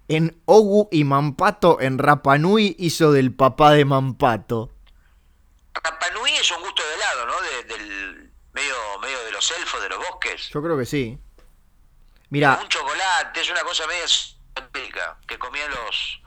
[0.09, 4.70] En Ogu y Mampato, en Rapanui, hizo del papá de Mampato.
[5.74, 7.34] Rapanui es un gusto de helado, ¿no?
[7.68, 8.26] del
[8.57, 10.49] medio, medio de los elfos, de los bosques.
[10.49, 11.19] Yo creo que sí.
[12.31, 12.59] Mira.
[12.61, 14.07] Un chocolate, es una cosa medio
[15.27, 16.23] que comía los.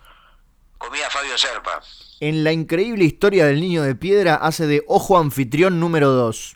[0.78, 1.82] comía Fabio Serpa.
[2.20, 6.56] En la increíble historia del niño de piedra hace de ojo anfitrión número 2.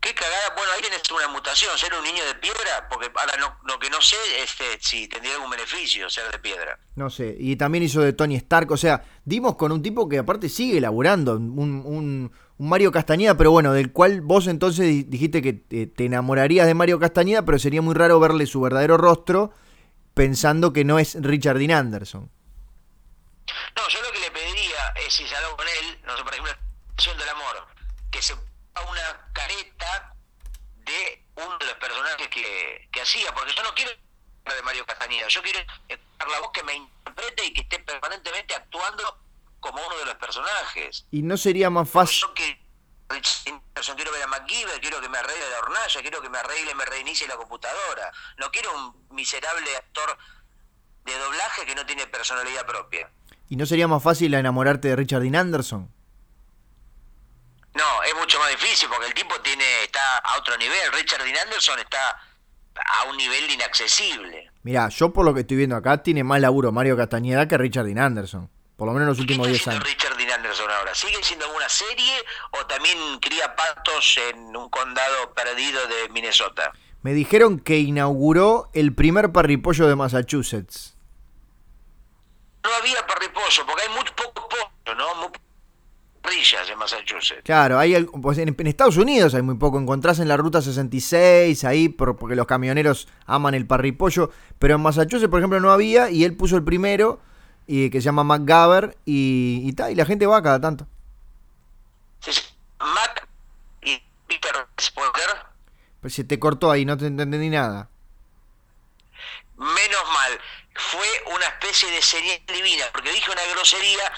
[0.00, 3.34] Qué cagada, bueno, ahí tienes una mutación, ser un niño de piedra, porque ahora
[3.66, 6.78] lo que no sé es este, si tendría algún beneficio ser de piedra.
[6.96, 10.16] No sé, y también hizo de Tony Stark, o sea, dimos con un tipo que
[10.16, 15.54] aparte sigue laburando, un, un, Mario Castañeda, pero bueno, del cual vos entonces dijiste que
[15.54, 19.54] te enamorarías de Mario Castañeda, pero sería muy raro verle su verdadero rostro
[20.12, 22.30] pensando que no es Richard Dean Anderson.
[23.76, 26.52] No, yo lo que le pediría es, si salgo con él, no sé, por ejemplo,
[27.18, 27.66] del amor,
[28.10, 30.14] que se ponga una careta
[30.84, 35.28] de uno de los personajes que, que hacía, porque yo no quiero de Mario Castañeda,
[35.28, 39.18] yo quiero la voz que me interprete y que esté permanentemente actuando
[39.60, 41.06] como uno de los personajes.
[41.10, 42.20] ¿Y no sería más fácil?
[42.20, 46.72] Yo quiero ver a MacGyver, quiero que me arregle la hornalla, quiero que me arregle
[46.72, 48.12] y me reinicie la computadora.
[48.38, 50.16] No quiero un miserable actor
[51.04, 53.10] de doblaje que no tiene personalidad propia.
[53.48, 55.90] ¿Y no sería más fácil enamorarte de Richard Dean Anderson?
[57.74, 60.92] No, es mucho más difícil porque el tipo tiene está a otro nivel.
[60.92, 62.20] Richard Dean Anderson está
[62.74, 64.50] a un nivel inaccesible.
[64.62, 67.86] Mira, yo por lo que estoy viendo acá tiene más laburo Mario Castañeda que Richard
[67.86, 68.50] Dean Anderson
[68.80, 69.84] por lo menos en los últimos 10 años.
[69.84, 70.94] Richard Dean Anderson ahora?
[70.94, 72.14] ¿Sigue siendo una serie
[72.52, 76.72] o también cría patos en un condado perdido de Minnesota?
[77.02, 80.96] Me dijeron que inauguró el primer parripollo de Massachusetts.
[82.64, 85.14] No había parripollo, porque hay muy poco pollo, ¿no?
[85.16, 85.28] Muy
[86.22, 87.42] rillas en Massachusetts.
[87.44, 89.78] Claro, hay pues en, Estados Unidos hay muy poco.
[89.78, 94.30] Encontrás en la ruta 66, ahí, porque los camioneros aman el parripollo.
[94.58, 97.20] Pero en Massachusetts, por ejemplo, no había y él puso el primero,
[97.70, 100.86] y, que se llama McGaver, y, y, y la gente va cada tanto.
[102.20, 102.32] Sí,
[102.78, 103.28] Mac
[103.82, 105.50] y Peter Spoiler
[106.00, 107.88] pues se te cortó ahí, no te entendí nada.
[109.56, 110.40] Menos mal,
[110.74, 114.12] fue una especie de señal divina, porque dije una grosería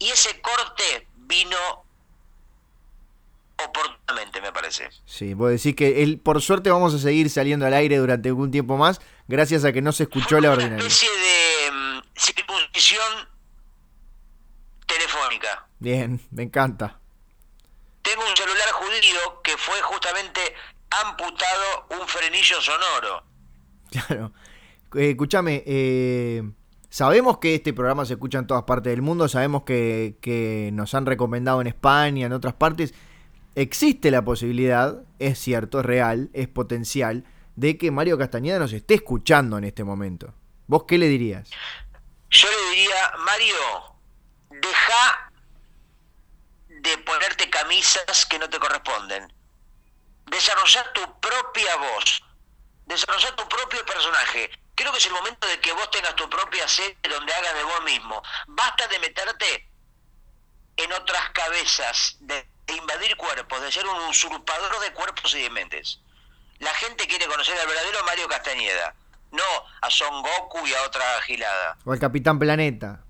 [0.00, 1.56] y ese corte vino
[3.64, 4.88] oportunamente, me parece.
[5.06, 8.50] Sí, vos decís que él, por suerte vamos a seguir saliendo al aire durante algún
[8.50, 10.78] tiempo más, gracias a que no se escuchó la ordinaria.
[10.78, 11.47] Una especie de
[12.78, 13.28] circuncisión
[14.86, 15.66] telefónica.
[15.78, 16.98] Bien, me encanta.
[18.02, 20.40] Tengo un celular judío que fue justamente
[20.90, 23.24] amputado un frenillo sonoro.
[23.90, 24.32] Claro.
[24.94, 26.42] Eh, escúchame, eh,
[26.88, 30.94] sabemos que este programa se escucha en todas partes del mundo, sabemos que, que nos
[30.94, 32.94] han recomendado en España, en otras partes.
[33.54, 37.24] Existe la posibilidad, es cierto, es real, es potencial,
[37.56, 40.32] de que Mario Castañeda nos esté escuchando en este momento.
[40.66, 41.50] ¿Vos qué le dirías?
[42.30, 43.96] Yo le diría, Mario,
[44.50, 45.30] deja
[46.68, 49.32] de ponerte camisas que no te corresponden
[50.30, 52.22] desarrollar tu propia voz,
[52.86, 54.50] desarrollar tu propio personaje.
[54.74, 57.64] Creo que es el momento de que vos tengas tu propia serie donde hagas de
[57.64, 58.22] vos mismo.
[58.46, 59.68] Basta de meterte
[60.76, 66.00] en otras cabezas, de, invadir cuerpos, de ser un usurpador de cuerpos y de mentes.
[66.58, 68.94] La gente quiere conocer al verdadero Mario Castañeda,
[69.32, 69.42] no
[69.80, 71.76] a Son Goku y a otra gilada.
[71.84, 73.04] O al Capitán Planeta.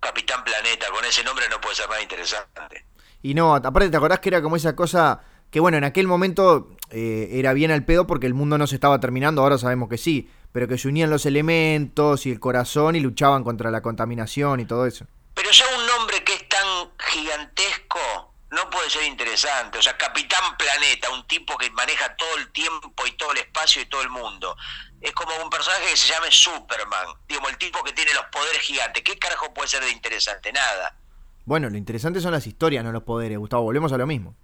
[0.00, 2.84] Capitán Planeta, con ese nombre no puede ser más interesante.
[3.22, 5.22] Y no, aparte te acordás que era como esa cosa
[5.54, 8.74] que bueno, en aquel momento eh, era bien al pedo porque el mundo no se
[8.74, 12.96] estaba terminando, ahora sabemos que sí, pero que se unían los elementos y el corazón
[12.96, 15.06] y luchaban contra la contaminación y todo eso.
[15.32, 18.23] Pero ya un nombre que es tan gigantesco
[18.54, 19.78] no puede ser interesante.
[19.78, 23.82] O sea, Capitán Planeta, un tipo que maneja todo el tiempo y todo el espacio
[23.82, 24.56] y todo el mundo.
[25.00, 28.62] Es como un personaje que se llame Superman, digamos, el tipo que tiene los poderes
[28.62, 29.02] gigantes.
[29.02, 30.52] ¿Qué carajo puede ser de interesante?
[30.52, 30.96] Nada.
[31.44, 33.64] Bueno, lo interesante son las historias, no los poderes, Gustavo.
[33.64, 34.34] Volvemos a lo mismo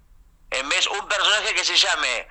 [0.51, 2.27] en vez un personaje que se llame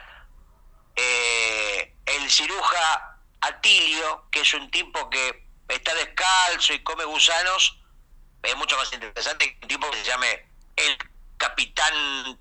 [0.94, 7.80] eh, el ciruja Atilio, que es un tipo que está descalzo y come gusanos,
[8.42, 10.98] es mucho más interesante que un tipo que se llame el
[11.40, 12.38] capitán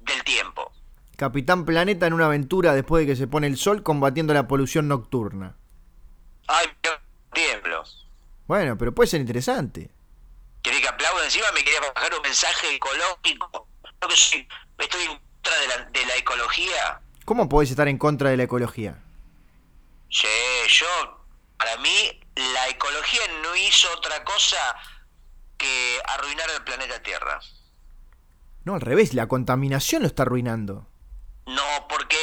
[0.00, 0.70] del tiempo.
[1.16, 4.86] Capitán Planeta en una aventura después de que se pone el sol combatiendo la polución
[4.86, 5.56] nocturna.
[6.46, 6.66] Ay,
[7.32, 7.84] tiemblo.
[8.46, 9.90] Bueno, pero puede ser interesante.
[10.62, 11.46] ¿Querés que aplaude encima?
[11.54, 13.66] ¿Me quería bajar un mensaje ecológico?
[14.02, 14.46] No que soy
[14.78, 17.00] estoy en contra de la, de la ecología.
[17.24, 19.02] ¿Cómo podés estar en contra de la ecología?
[20.10, 20.28] Sí,
[20.68, 21.24] yo,
[21.56, 24.58] para mí, la ecología no hizo otra cosa
[25.56, 27.40] que arruinar el planeta Tierra.
[28.64, 30.86] No, al revés, la contaminación lo está arruinando.
[31.46, 32.16] No, porque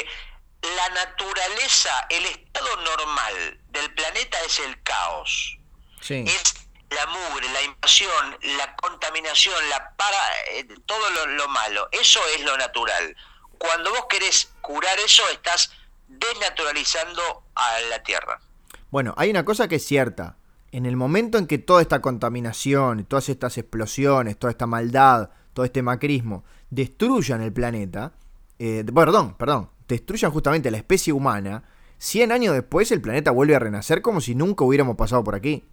[0.62, 5.60] la naturaleza, el estado normal del planeta es el caos.
[6.02, 6.24] Sí.
[6.26, 6.56] Es
[6.90, 10.18] la mugre, la invasión, la contaminación, la para,
[10.54, 11.88] eh, todo lo, malo.
[11.92, 13.16] Eso es lo natural.
[13.58, 15.72] Cuando vos querés curar eso, estás
[16.08, 18.42] desnaturalizando a la Tierra.
[18.90, 20.38] Bueno, hay una cosa que es cierta.
[20.72, 25.66] En el momento en que toda esta contaminación, todas estas explosiones, toda esta maldad, todo
[25.66, 28.14] este macrismo destruyan el planeta,
[28.60, 31.64] eh, perdón, perdón, destruyan justamente la especie humana,
[31.98, 35.64] 100 años después el planeta vuelve a renacer como si nunca hubiéramos pasado por aquí.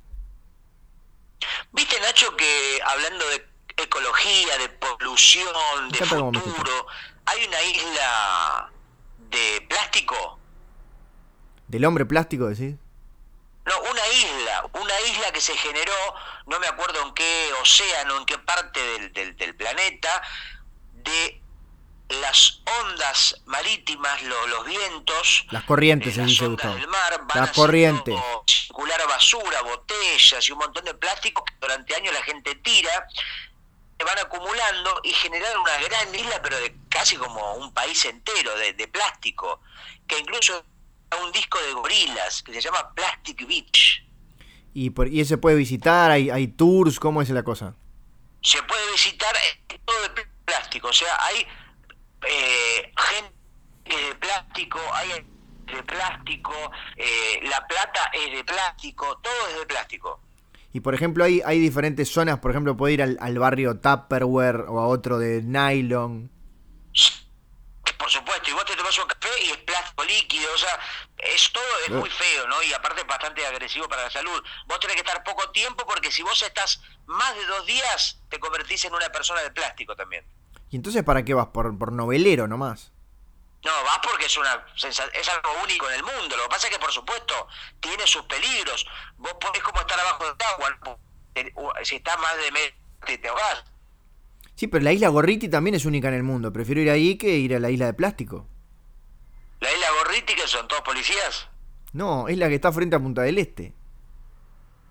[1.72, 6.86] Viste, Nacho, que hablando de ecología, de polución, de futuro,
[7.24, 8.72] hay una isla
[9.30, 10.38] de plástico.
[11.68, 12.76] ¿Del hombre plástico, decís?
[13.68, 16.14] No, una isla, una isla que se generó,
[16.46, 20.22] no me acuerdo en qué océano, en qué parte del, del planeta,
[20.92, 21.42] de
[22.08, 28.14] las ondas marítimas, los vientos, las corrientes, se dice del mar, van las corrientes.
[28.46, 33.06] circular basura, botellas y un montón de plástico que durante años la gente tira,
[33.98, 38.56] se van acumulando y generan una gran isla, pero de casi como un país entero
[38.56, 39.60] de, plástico,
[40.06, 40.64] que incluso
[41.24, 44.04] un disco de gorilas que se llama Plastic Beach.
[44.74, 46.10] ¿Y, por, y ese puede visitar?
[46.10, 47.00] ¿Hay, ¿Hay tours?
[47.00, 47.74] ¿Cómo es la cosa?
[48.42, 49.34] Se puede visitar
[49.84, 51.46] todo de plástico, o sea, hay
[52.26, 53.34] eh, gente
[53.84, 55.08] de plástico, hay
[55.66, 56.52] de plástico,
[56.96, 60.20] eh, la plata es de plástico, todo es de plástico.
[60.72, 64.66] Y por ejemplo, hay, hay diferentes zonas, por ejemplo, puede ir al, al barrio Tupperware
[64.68, 66.30] o a otro de nylon.
[67.98, 70.78] Por supuesto, y vos te tomás un café y es plástico líquido, o sea,
[71.18, 72.62] es todo es muy feo, ¿no?
[72.62, 74.42] Y aparte es bastante agresivo para la salud.
[74.66, 78.38] Vos tenés que estar poco tiempo porque si vos estás más de dos días, te
[78.38, 80.24] convertís en una persona de plástico también.
[80.70, 81.48] ¿Y entonces para qué vas?
[81.48, 82.92] ¿Por, por novelero nomás?
[83.64, 86.36] No, vas porque es una es algo único en el mundo.
[86.36, 87.48] Lo que pasa es que, por supuesto,
[87.80, 88.86] tiene sus peligros.
[89.16, 90.98] Vos podés como estar abajo del agua.
[91.82, 92.74] Si estás más de medio,
[93.04, 93.64] te, te ahogás.
[94.58, 96.52] Sí, pero la isla Gorriti también es única en el mundo.
[96.52, 98.44] Prefiero ir ahí que ir a la isla de plástico.
[99.60, 101.46] La isla Gorriti, que son todos policías.
[101.92, 103.72] No, es la que está frente a Punta del Este.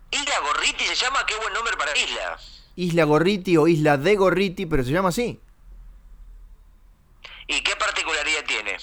[0.09, 2.39] Isla Gorriti se llama, qué buen nombre para isla.
[2.77, 5.37] Isla Gorriti o Isla de Gorriti, pero se llama así.
[7.47, 8.77] ¿Y qué particularidad tiene?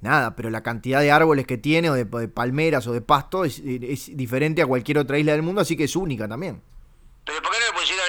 [0.00, 3.44] Nada, pero la cantidad de árboles que tiene, o de, de palmeras o de pasto,
[3.44, 6.62] es, es diferente a cualquier otra isla del mundo, así que es única también.
[7.26, 8.07] Pero ¿por qué no le pusieron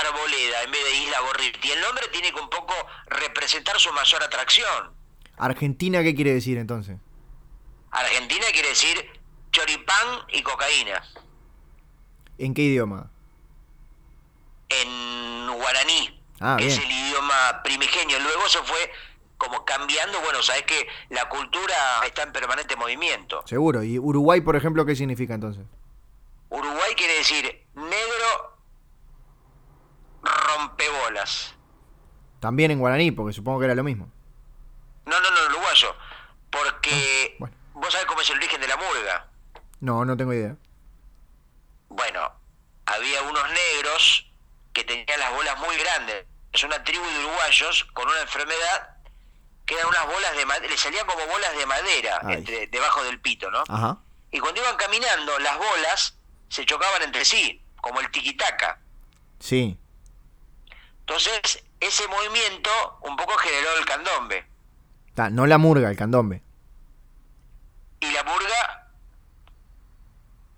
[0.00, 1.70] Arboleda en vez de Isla Gorriti?
[1.70, 2.74] El nombre tiene que un poco
[3.06, 4.92] representar su mayor atracción.
[5.36, 6.96] Argentina, ¿qué quiere decir entonces?
[7.90, 9.08] Argentina quiere decir
[9.52, 11.02] choripán y cocaína.
[12.38, 13.10] ¿En qué idioma?
[14.68, 18.18] En guaraní, Ah, que es el idioma primigenio.
[18.18, 18.90] Luego se fue
[19.38, 20.20] como cambiando.
[20.20, 21.74] Bueno, sabes que la cultura
[22.04, 23.42] está en permanente movimiento.
[23.46, 23.82] Seguro.
[23.84, 25.64] ¿Y Uruguay, por ejemplo, qué significa entonces?
[26.50, 28.53] Uruguay quiere decir negro
[30.24, 31.54] rompebolas.
[32.40, 34.08] También en guaraní, porque supongo que era lo mismo.
[35.06, 35.94] No, no, no, uruguayo.
[36.50, 37.56] Porque Ah, bueno.
[37.74, 39.28] vos sabés cómo es el origen de la murga.
[39.80, 40.56] No, no tengo idea.
[41.88, 42.32] Bueno,
[42.86, 44.30] había unos negros
[44.72, 46.26] que tenían las bolas muy grandes.
[46.52, 48.90] Es una tribu de uruguayos con una enfermedad
[49.66, 53.18] que eran unas bolas de madera, le salían como bolas de madera entre, debajo del
[53.20, 53.64] pito, ¿no?
[53.68, 53.98] Ajá.
[54.30, 56.18] Y cuando iban caminando, las bolas
[56.50, 58.78] se chocaban entre sí, como el tiquitaca.
[59.40, 59.78] Sí.
[61.06, 62.70] Entonces, ese movimiento
[63.02, 64.46] un poco generó el candombe.
[65.30, 66.42] No la murga, el candombe.
[68.00, 68.88] Y la murga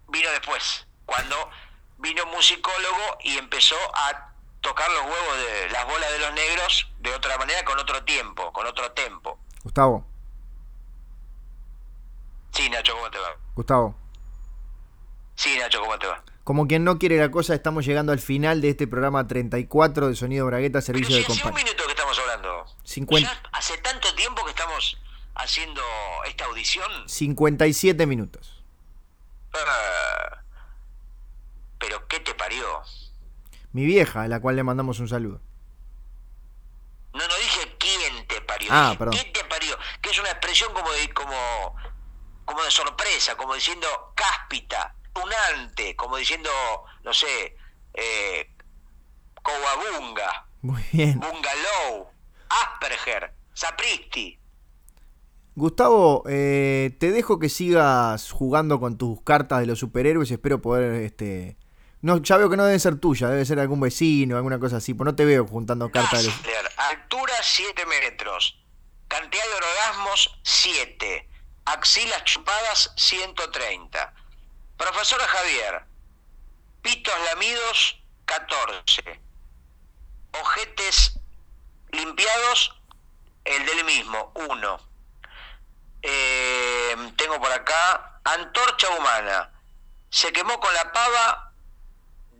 [0.08, 1.50] vino después, cuando
[1.98, 6.92] vino un musicólogo y empezó a tocar los huevos de las bolas de los negros
[7.00, 9.38] de otra manera, con otro tiempo, con otro tempo.
[9.64, 10.06] Gustavo,
[12.52, 13.36] Sí, Nacho, ¿cómo te va?
[13.54, 13.94] Gustavo.
[15.34, 16.22] Sí, Nacho, ¿cómo te va?
[16.46, 20.14] Como quien no quiere la cosa, estamos llegando al final de este programa 34 de
[20.14, 21.64] Sonido Bragueta, Pero Servicio si de hace un Compañía.
[21.64, 22.64] minuto que estamos hablando.
[22.84, 23.28] 50.
[23.28, 24.96] Ya hace tanto tiempo que estamos
[25.34, 25.82] haciendo
[26.24, 26.88] esta audición.
[27.08, 28.62] 57 minutos.
[29.54, 30.38] Ah,
[31.80, 32.64] pero ¿qué te parió?
[33.72, 35.40] Mi vieja, a la cual le mandamos un saludo.
[37.12, 38.68] No, no dije quién te parió.
[38.70, 39.14] Ah, dije perdón.
[39.18, 39.76] ¿Qué te parió?
[40.00, 41.74] Que es una expresión como de, como,
[42.44, 44.94] como de sorpresa, como diciendo cáspita,
[45.96, 46.50] como diciendo,
[47.04, 47.56] no sé,
[47.94, 48.50] eh,
[50.62, 51.20] Muy bien.
[51.20, 52.10] bungalow,
[52.48, 54.38] Asperger, sapristi.
[55.54, 60.30] Gustavo, eh, te dejo que sigas jugando con tus cartas de los superhéroes.
[60.30, 61.56] Espero poder, este...
[62.02, 64.92] No, ya veo que no deben ser tuyas, debe ser algún vecino, alguna cosa así.
[64.92, 66.40] Pues no te veo juntando cartas de los...
[66.76, 68.62] Altura 7 metros,
[69.08, 71.28] cantidad de orgasmos 7,
[71.64, 74.14] axilas chupadas 130.
[74.76, 75.84] Profesor Javier,
[76.82, 79.20] pitos lamidos 14,
[80.32, 81.18] ojetes
[81.90, 82.74] limpiados,
[83.44, 84.80] el del mismo, 1.
[87.16, 89.50] tengo por acá, antorcha humana,
[90.10, 91.52] se quemó con la pava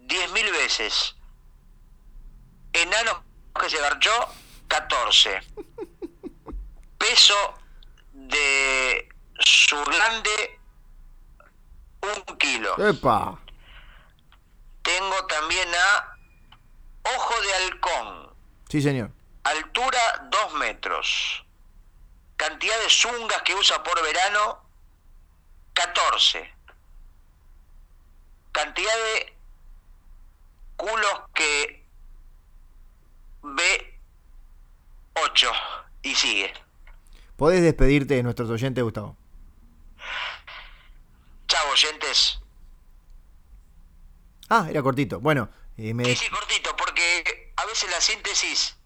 [0.07, 1.17] 10.000 veces.
[2.73, 3.25] Enano
[3.59, 4.35] que se garchó,
[4.69, 5.41] 14.
[6.99, 7.55] Peso
[8.13, 9.09] de
[9.39, 10.56] su grande,
[12.07, 12.75] un kilo.
[12.89, 13.39] ¡Epa!
[14.83, 16.17] Tengo también a
[17.17, 18.35] Ojo de Halcón,
[18.69, 19.11] Sí, señor.
[19.45, 19.99] altura
[20.31, 21.45] 2 metros.
[22.37, 24.63] Cantidad de zungas que usa por verano,
[25.75, 26.53] 14.
[28.53, 29.37] Cantidad de
[30.77, 31.85] culos que
[33.43, 33.99] ve
[35.15, 35.51] 8
[36.03, 36.53] y sigue.
[37.37, 39.17] Podés despedirte de nuestros oyentes, Gustavo.
[41.47, 42.41] Chao, oyentes.
[44.49, 45.21] Ah, era cortito.
[45.21, 48.77] Bueno, eh, me Sí, sí, cortito, porque a veces la síntesis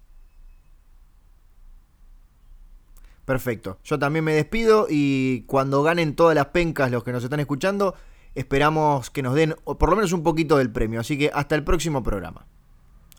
[3.31, 3.79] perfecto.
[3.85, 7.95] Yo también me despido y cuando ganen todas las pencas los que nos están escuchando,
[8.35, 10.99] esperamos que nos den o por lo menos un poquito del premio.
[10.99, 12.49] Así que hasta el próximo programa.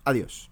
[0.04, 0.51] Adiós.